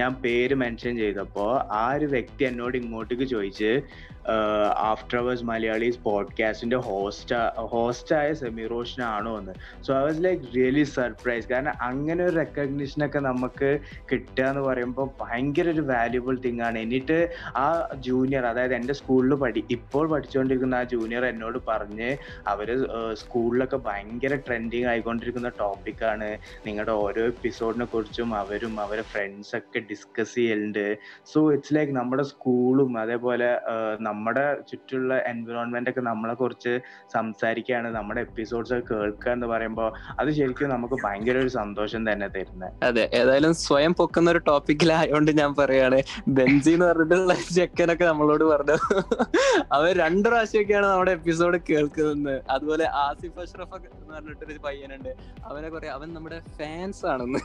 ഞാൻ 0.00 0.10
പേര് 0.24 0.56
മെൻഷൻ 0.64 0.94
ചെയ്തപ്പോൾ 1.02 1.52
ആ 1.82 1.84
ഒരു 1.98 2.08
വ്യക്തി 2.16 2.44
എന്നോട് 2.50 2.76
ഇങ്ങോട്ടേക്ക് 2.82 3.28
ചോദിച്ച് 3.34 3.72
ആഫ്റ്റർ 4.76 5.18
അവേഴ്സ് 5.18 5.44
മലയാളീസ് 5.44 5.98
പോഡ്കാസ്റ്റിന്റെ 6.04 6.76
ഹോസ്റ്റ് 6.76 7.36
ഹോസ്റ്റായ 7.60 8.32
സെമിറോഷൻ 8.34 9.02
ആണോ 9.02 9.38
എന്ന്. 9.38 9.52
So 9.82 9.94
I 9.98 10.02
was 10.02 10.24
like 10.24 10.44
really 10.56 10.82
surprise 10.82 11.48
കാരണം 11.48 11.72
അങ്ങനെ 11.80 12.24
ഒരു 12.24 12.36
റെക്കഗ്നീഷൻ 12.36 13.06
ഒക്കെ 13.06 13.18
നമുക്ക് 13.18 13.78
കിട്ടുക 14.12 14.44
എന്ന് 14.44 14.60
പറയുമ്പോൾ 14.60 15.10
ഭയങ്കര 15.20 15.68
ഒരു 15.68 15.80
വാല്യുബിൾ 15.80 16.36
തിങ് 16.36 16.60
ആണ്. 16.60 16.78
എന്നിട്ട് 16.78 17.30
ആ 17.56 17.88
ജൂനിയർ 18.00 18.46
അതായത് 18.46 18.74
എന്റെ 18.74 18.94
സ്കൂളിൽ 18.94 19.34
പഠി 19.34 19.64
ഇപ്പോൾ 19.70 20.08
പഠിച്ചുകൊണ്ടിരിക്കുന്ന 20.08 20.74
ആ 20.74 20.82
ജൂനിയർ 20.82 21.24
എന്നോട് 21.24 21.58
പറഞ്ഞ് 21.68 22.16
അവർ 22.46 22.86
സ്കൂളിലൊക്കെ 23.12 23.76
ഭയങ്കര 23.76 24.34
ട്രെൻഡിങ് 24.34 24.86
ആയിക്കൊണ്ടിരിക്കുന്ന 24.86 25.48
ടോപ്പിക്കാണ് 25.48 26.38
നിങ്ങളുടെ 26.66 26.92
ഓരോ 26.92 27.22
എപ്പിസോഡിനെ 27.26 27.84
കുറിച്ചും 27.84 28.34
അവരും 28.34 28.80
അവരെ 28.80 29.02
ഫ്രണ്ട്സ് 29.02 29.56
ഒക്കെ 29.56 29.78
ഡിസ്കസ് 29.90 30.34
ചെയ്യലുണ്ട്. 30.34 30.96
സോ 31.32 31.52
ഇറ്റ്സ് 31.52 31.74
ലൈക്ക് 31.74 31.92
നമ്മുടെ 31.92 32.22
സ്കൂളും 32.22 32.98
അതേപോലെ 32.98 33.60
നമ്മുടെ 34.14 34.60
ചുറ്റുള്ള 34.70 35.14
എൻവിറോൺമെന്റ് 35.18 35.90
ഒക്കെ 35.90 36.00
നമ്മളെ 36.00 36.34
കുറിച്ച് 36.34 36.80
സംസാരിക്കുകയാണ് 37.14 37.88
നമ്മുടെ 37.94 38.20
എപ്പിസോഡ്സ് 38.20 38.74
ഒക്കെ 38.74 38.94
കേൾക്കുക 38.94 39.32
എന്ന് 39.32 39.46
പറയുമ്പോൾ 39.46 39.88
അത് 40.20 40.30
ശരിക്കും 40.30 40.70
നമുക്ക് 40.70 40.94
ഭയങ്കര 41.04 41.36
ഒരു 41.38 41.48
സന്തോഷം 41.48 42.12
തന്നെ 42.12 42.28
തരുന്നത് 42.28 42.84
അതെ 42.84 43.10
ഏതായാലും 43.14 43.54
സ്വയം 43.54 43.94
പൊക്കുന്ന 43.94 44.30
ഒരു 44.30 44.38
ടോപ്പിക്കിലായോണ്ട് 44.38 45.30
ഞാൻ 45.30 45.54
പറയാണ് 45.54 46.02
ബെഞ്ചി 46.28 46.70
എന്ന് 46.70 46.86
പറഞ്ഞിട്ടുള്ള 46.86 47.34
ചെക്കനൊക്കെ 47.54 48.04
നമ്മളോട് 48.04 48.44
പറഞ്ഞു. 48.44 48.76
അവർ 49.72 49.92
രണ്ടു 49.98 50.28
പ്രാവശ്യമൊക്കെയാണ് 50.28 50.86
നമ്മുടെ 50.86 51.10
എപ്പിസോഡ് 51.10 51.58
കേൾക്കുന്നത്. 51.70 52.42
അതുപോലെ 52.50 52.84
ആസിഫ് 52.88 53.40
അഷ്റഫ് 53.40 53.76
ഒക്കെ 53.76 53.88
എന്ന് 53.94 54.14
പറഞ്ഞിട്ടൊരു 54.14 54.58
പയ്യനുണ്ട്. 54.58 55.14
അവനെ 55.44 55.68
കുറെ 55.68 55.88
അവൻ 55.88 56.14
നമ്മുടെ 56.14 56.40
ഫാൻസ് 56.58 57.06
ആണെന്ന്. 57.06 57.40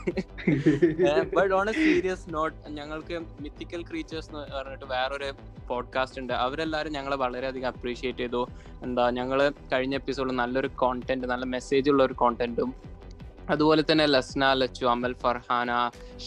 But 1.36 1.54
on 1.54 1.68
a 1.70 1.72
serious 1.72 2.34
note 2.34 2.56
ഞങ്ങൾക്ക് 2.70 3.16
മിത്തിക്കൽ 3.40 3.82
ക്രീച്ചേഴ്സ് 3.90 4.30
എന്ന് 4.30 4.56
പറഞ്ഞിട്ട് 4.58 4.84
വേറൊരു 4.84 5.30
പോഡ്കാസ്റ്റ് 5.68 6.20
ഉണ്ട്. 6.20 6.32
അവരെല്ലാവരും 6.60 6.94
ഞങ്ങളെ 6.98 7.16
വളരെയധികം 7.24 7.68
അപ്രീഷിയേറ്റ് 7.74 8.22
ചെയ്തു. 8.24 8.42
എന്താ 8.86 9.04
ഞങ്ങൾ 9.18 9.38
കഴിഞ്ഞ 9.72 9.94
എപ്പിസോഡിൽ 10.00 10.34
നല്ലൊരു 10.44 10.68
കോണ്ടന്റ് 10.82 11.26
നല്ല 11.32 11.44
മെസ്സേജ് 11.56 11.86
ഉള്ള 11.92 12.02
ഒരു 12.08 12.14
കോണ്ടന്റും 12.22 12.70
അതുപോലെ 13.52 13.82
തന്നെ 13.86 14.04
ലസ്ന 14.14 14.48
ലച്ചു 14.60 14.84
അമൽ 14.92 15.14
ഫർഹാന 15.22 15.70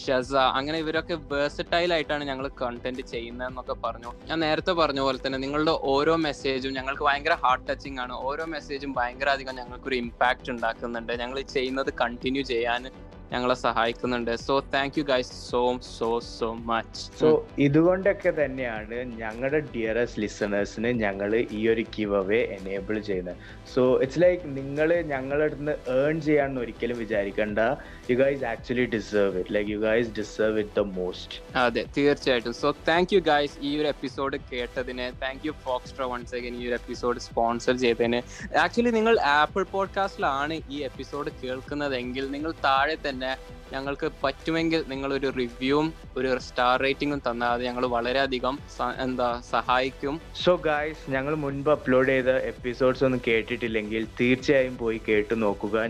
ഷസ 0.00 0.32
അങ്ങനെ 0.58 0.78
ഇവരൊക്കെ 0.84 1.14
വേഴ്സറ്റൈൽ 1.30 1.90
ആയിട്ടാണ് 1.96 2.24
ഞങ്ങൾ 2.30 2.46
കണ്ടന്റ് 2.62 3.02
ചെയ്യുന്നതെന്നൊക്കെ 3.12 3.76
പറഞ്ഞു. 3.84 4.10
ഞാൻ 4.28 4.38
നേരത്തെ 4.46 4.72
പറഞ്ഞ 4.80 5.00
പോലെ 5.06 5.18
തന്നെ 5.26 5.38
നിങ്ങളുടെ 5.44 5.74
ഓരോ 5.94 6.16
മെസ്സേജും 6.26 6.74
ഞങ്ങൾക്ക് 6.78 7.04
ഭയങ്കര 7.08 7.36
ഹാർട്ട് 7.44 7.66
ടച്ചിങ് 7.70 8.00
ആണ്. 8.04 8.14
ഓരോ 8.28 8.46
മെസ്സേജും 8.54 8.92
ഭയങ്കര 8.98 9.30
അധികം 9.36 9.56
ഞങ്ങൾക്കൊരു 9.60 9.98
ഇമ്പാക്ട് 10.02 10.50
ഉണ്ടാക്കുന്നുണ്ട്. 10.54 11.14
ഞങ്ങൾ 11.22 11.40
ചെയ്യുന്നത് 11.56 11.92
കണ്ടിന്യൂ 12.02 12.44
ചെയ്യാൻ 12.52 12.84
ഞങ്ങളെ 13.32 13.54
സഹായിക്കുന്നുണ്ട്. 13.54 14.32
So 14.46 14.54
thank 14.74 14.96
you 14.98 15.04
guys 15.04 15.32
so 15.50 15.60
so 15.98 16.08
so 16.38 16.48
much 16.70 17.02
so 17.20 17.28
ഇതുകൊണ്ടൊക്കെ 17.58 18.30
തന്നെയാണ് 18.40 18.96
ഞങ്ങളുടെ 19.22 19.60
ഡിയറസ്റ്റ് 19.74 20.20
ലിസണേഴ്സിന് 20.22 20.90
ഞങ്ങൾ 21.04 21.30
ഈ 21.58 21.60
ഒരു 21.72 21.84
ഗിവ് 21.96 22.16
അവേ 22.16 22.40
എനേബിൾ 22.56 22.98
ചെയ്യുന്നത്. 23.08 23.36
സോ 23.74 23.82
ഇറ്റ്സ് 24.02 24.22
ലൈക്ക് 24.24 24.56
നിങ്ങൾ 24.58 24.88
ഞങ്ങളുടെ 25.12 25.44
അടുത്ത് 25.44 25.74
ഏൺ 25.98 26.20
ചെയ്യാന്ന് 26.20 26.60
ഒരിക്കലും 26.60 26.98
വിചാരിക്കണ്ട. 27.04 27.58
You 28.10 28.16
guys 28.22 28.44
actually 28.52 28.86
deserve 28.96 29.38
it 29.42 29.54
like 29.56 29.70
you 29.70 29.78
guys 29.78 30.10
deserve 30.20 30.58
it 30.64 30.76
the 30.80 30.84
most 30.98 31.40
അതെ 31.64 31.84
തീർച്ചയായിട്ടും. 31.96 32.54
സോ 32.62 32.74
താങ്ക് 32.90 33.14
യു 33.14 33.20
ഗൈസ് 33.30 33.56
ഈ 33.62 33.72
ഒരു 33.80 33.88
എപ്പിസോഡ് 33.94 34.36
കേട്ടതിന്. 34.52 35.08
Thank 35.24 35.46
you 35.46 35.54
Foxtrot 35.66 36.08
once 36.14 36.34
again 36.34 36.54
ഈ 36.62 36.68
ഒരു 36.68 36.76
എപ്പിസോഡ് 36.80 37.18
സ്പോൺസർ 37.28 37.76
ചെയ്തതിന്. 37.84 38.22
ആക്ച്വലി 38.64 38.94
നിങ്ങൾ 38.98 39.14
ആപ്പിൾ 39.40 39.62
പോഡ്കാസ്റ്റിലാണ് 39.74 40.54
ഈ 40.70 40.78
എപ്പിസോഡ് 40.90 41.30
കേൾക്കുന്നതെങ്കിൽ 41.42 42.24
നിങ്ങൾ 42.36 42.52
താഴെ 42.68 42.96
തന്നെ 42.96 43.13
ഞങ്ങൾക്ക് 43.72 44.10
പറ്റുമെങ്കിൽ 44.24 44.84
നിങ്ങൾ 44.88 45.12
ഒരു 45.12 45.28
റിവ്യൂവും 45.38 45.86
ഒരു 46.16 46.38
സ്റ്റാർ 46.38 46.74
റേറ്റിംഗും 46.80 47.22
തന്നാൽ 47.28 47.62
ഞങ്ങൾ 47.62 47.86
വളരെയധികം 47.86 48.58
എന്താ 49.04 49.40
സഹായിക്കും. 49.50 50.20
സോ 50.44 50.56
ഗായ്സ് 50.56 51.10
ഞങ്ങൾ 51.14 51.34
മുൻപ് 51.34 51.70
അപ്ലോഡ് 51.70 52.08
ചെയ്ത 52.08 52.28
എപ്പിസോഡ്സ് 52.28 53.04
ഒന്നും 53.04 53.20
കേട്ടിട്ടില്ലെങ്കിൽ 53.28 54.06
തീർച്ചയായും 54.20 54.76
പോയി 54.76 55.00
കേട്ടു 55.08 55.34
നോക്കുക. 55.34 55.86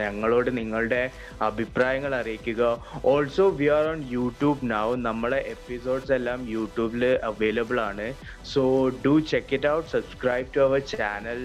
ഞങ്ങളോട് 0.00 0.58
നിങ്ങളുടെ 0.58 1.10
അഭിപ്രായങ്ങൾ 1.48 2.14
അറിയിക്കുക. 2.14 2.62
Also 3.04 3.46
we 3.60 3.68
are 3.78 3.86
on 3.92 4.02
YouTube 4.16 4.70
now 4.70 4.94
നമ്മളെ 5.08 5.40
എപ്പിസോഡ്സ് 5.54 6.12
എല്ലാം 6.12 6.48
യൂട്യൂബിൽ 6.56 7.04
അവൈലബിൾ 7.30 7.80
ആണ്. 7.80 8.08
So 8.54 8.88
do 9.06 9.20
check 9.32 9.54
it 9.54 9.66
out 9.66 9.88
subscribe 9.88 10.48
to 10.56 10.60
our 10.60 10.78
channel 10.78 11.40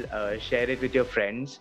share 0.49 0.67
it 0.71 0.81
with 0.81 0.95
your 0.95 1.09
friends 1.17 1.57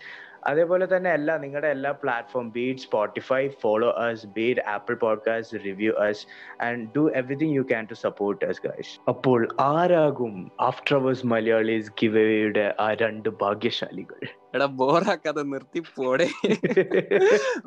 അതേപോലെ 0.46 0.96
തന്നെ 0.96 1.10
എല്ലാ 1.12 1.36
നിങ്ങളുടെ 1.36 1.68
എല്ലാ 1.68 1.92
platform 1.92 2.50
be it 2.50 2.80
Spotify 2.80 3.48
follow 3.60 3.90
us 3.90 4.26
be it 4.26 4.60
Apple 4.68 4.94
podcast 4.94 5.64
review 5.64 5.92
us 5.98 6.26
and 6.62 6.88
do 6.96 7.10
everything 7.14 7.54
you 7.54 7.62
can 7.62 7.84
to 7.84 7.94
support 7.94 8.44
us 8.44 8.62
guys 8.66 8.92
അപ്പോൾ 9.08 9.48
ആരാകും 9.60 10.34
after 10.60 10.96
hours 10.96 11.26
Malayalees 11.26 11.92
എയുടെ 12.34 12.74
ആ 12.80 12.88
രണ്ട് 12.94 13.28
ഭാഗ്യശാലികൾ? 13.40 14.20
എടാ 14.54 14.66
ബോറാക്കാതെ 14.66 15.42
നിർത്തി 15.42 15.80
പോടെ 15.96 16.28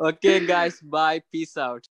okay 0.01 0.33
guys 0.47 0.85
bye 0.85 1.13
peace 1.33 1.59
out 1.59 1.87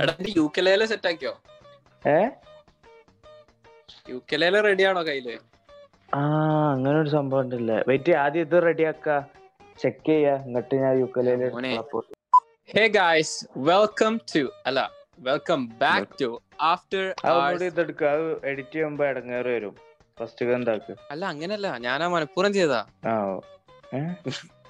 set 0.00 1.08
ആക്കിയോ 1.08 1.32
ഏ? 2.02 2.18
യൂക്കലേലെ 4.06 4.60
റെഡി 4.60 4.84
കയ്യിൽ? 5.08 5.28
ആ 6.12 6.20
അങ്ങനെ 6.74 6.96
ഒരു 7.00 7.10
സംഭവം 7.10 7.40
ഉണ്ടല്ലേ. 7.40 7.78
വെയിറ്റ് 7.88 8.12
ആദ്യം 8.16 8.44
ഇത് 8.46 8.56
റെഡിയാക്ക 8.62 9.08
ചെക്ക് 9.78 10.06
ചെയ്യാ. 10.06 10.34
എന്നിട്ട് 10.46 10.74
ഞാൻ 10.74 10.94
യുക്കലേൽ 11.00 11.42
ഹേ 12.74 12.84
ഗൈസ് 12.96 13.34
വെൽക്കം 13.68 14.14
ടു 14.32 14.42
അല്ല 14.66 14.80
വെൽക്കം 15.18 15.60
ബാക്ക് 15.80 16.10
ടു 16.22 16.28
ആഫ്റ്റർ 16.70 17.02
അതൊന്നുകൂടി 17.24 17.66
ഇതെടുക്ക 17.66 18.02
അത് 18.14 18.26
എഡിറ്റ് 18.44 18.72
ചെയ്യുമ്പോ 18.72 19.04
ഇടങ്ങേറ് 19.06 19.50
വരും. 19.56 19.74
ഫസ്റ്റ് 20.18 20.46
എന്താക്ക്? 20.54 20.92
അല്ല 21.10 21.24
അങ്ങനല്ല. 21.32 21.68
ഞാനാ 21.78 22.08
മനഃപൂർവം 22.08 22.52
ചെയ്താ 22.52 22.80
ആ 23.06 23.14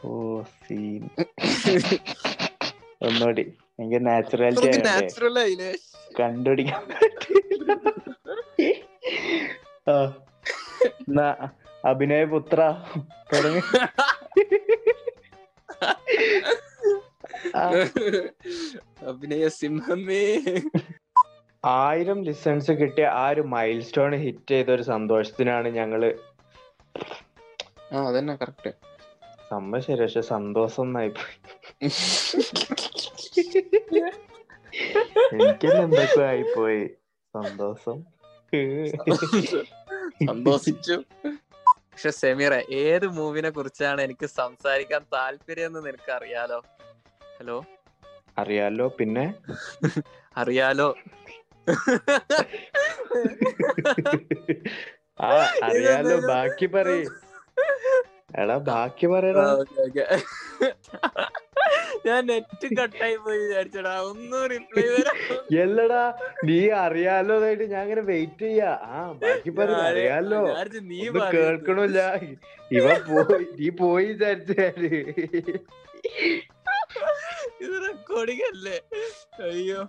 ഓ. 0.05 0.11
സീൻ 0.59 1.03
ഒന്നുകൂടി. 3.03 3.45
എനിക്ക് 3.79 3.99
നാച്ചുറാലിറ്റി 4.07 4.79
നാച്ചുറൽ 4.87 5.37
ആയില്ലേ 5.43 5.69
കണ്ടുപിടിക്കാൻ 6.15 6.85
പറ്റില്ല. 6.93 7.75
അഭിനയ 11.85 12.25
പുത്ര. 12.33 12.61
തുടങ്ങി. 13.31 13.63
അഭിനയ 19.11 19.45
സിംഹമേ. 19.59 20.25
ആയിരം 21.65 22.19
ലിസൺസ് 22.27 22.73
കിട്ടിയ 22.81 23.07
ആ 23.17 23.25
ഒരു 23.31 23.43
മൈൽ 23.53 23.79
സ്റ്റോൺ 23.87 24.13
ഹിറ്റ് 24.25 24.53
ചെയ്ത 24.53 24.69
ഒരു 24.77 24.85
സന്തോഷത്തിനാണ് 24.91 25.69
ഞങ്ങൾ 25.79 26.03
ആ 27.93 27.95
അതന്നെ 28.09 28.35
കറക്റ്റ് 28.41 28.71
സംഭവം 29.51 29.83
ശരി 29.85 30.01
പക്ഷെ 30.03 30.23
സന്തോഷം 30.31 30.83
ഒന്നായിപ്പോയി 30.85 31.37
എനിക്കെന്നെ 35.35 35.83
എന്തൊക്കെ 35.83 36.23
ആയിപ്പോയി 36.23 36.83
സന്തോഷം 37.35 37.97
സന്തോഷിച്ചു 40.29 40.97
പക്ഷെ 41.91 42.11
സെമീറ 42.19 42.55
ഏത് 42.79 43.07
മൂവിനെ 43.09 43.51
കുറിച്ചാണ് 43.51 44.01
എനിക്ക് 44.03 44.27
സംസാരിക്കാൻ 44.33 45.03
താല്പര്യം 45.13 45.67
എന്ന് 45.67 45.81
നിനക്ക് 45.87 46.13
അറിയാലോ 46.13 46.59
ഹലോ 47.39 47.57
അറിയാലോ 48.39 48.87
പിന്നെ 48.99 49.25
അറിയാലോ 50.37 50.89
ആ 55.23 55.31
അറിയാലോ 55.65 56.17
ബാക്കി 56.29 56.67
പറയ് 56.67 57.05
എടാ 58.31 58.57
ബാക്കി 58.71 59.07
പറയടാ. 59.13 59.45
ഞാൻ 62.07 62.21
നെറ്റ് 62.31 62.67
കട്ടായി 62.79 63.17
പോയി 63.25 63.39
വിചാരിച്ചടാ. 63.43 63.93
ഒന്നും 64.11 64.43
റിപ്ലൈ 64.53 64.85
എല്ലടാ 65.63 66.03
നീ 66.49 66.59
അറിയാലോ 66.85 67.37
അതായിട്ട് 67.41 67.67
ഞാൻ 67.73 67.83
ഇങ്ങനെ 67.87 68.05
വെയിറ്റ് 68.11 68.45
ചെയ്യാ. 68.45 68.71
ആ 68.97 68.99
ബാക്കി 69.23 69.51
പറഞ്ഞു 69.59 69.83
അറിയാലോ. 69.91 70.43
നീ 70.91 71.01
കേൾക്കണില്ല. 71.37 72.01
ഇവ 72.79 72.87
പോയി 73.09 73.45
നീ 73.59 73.69
പോയി 73.83 74.09
വിചാരിച്ചാൽ 74.13 74.85
ഇത് 77.65 77.77
റെക്കോർഡിംഗ് 77.89 78.47
അല്ലേ? 78.53 78.77
അയ്യോ. 79.49 79.81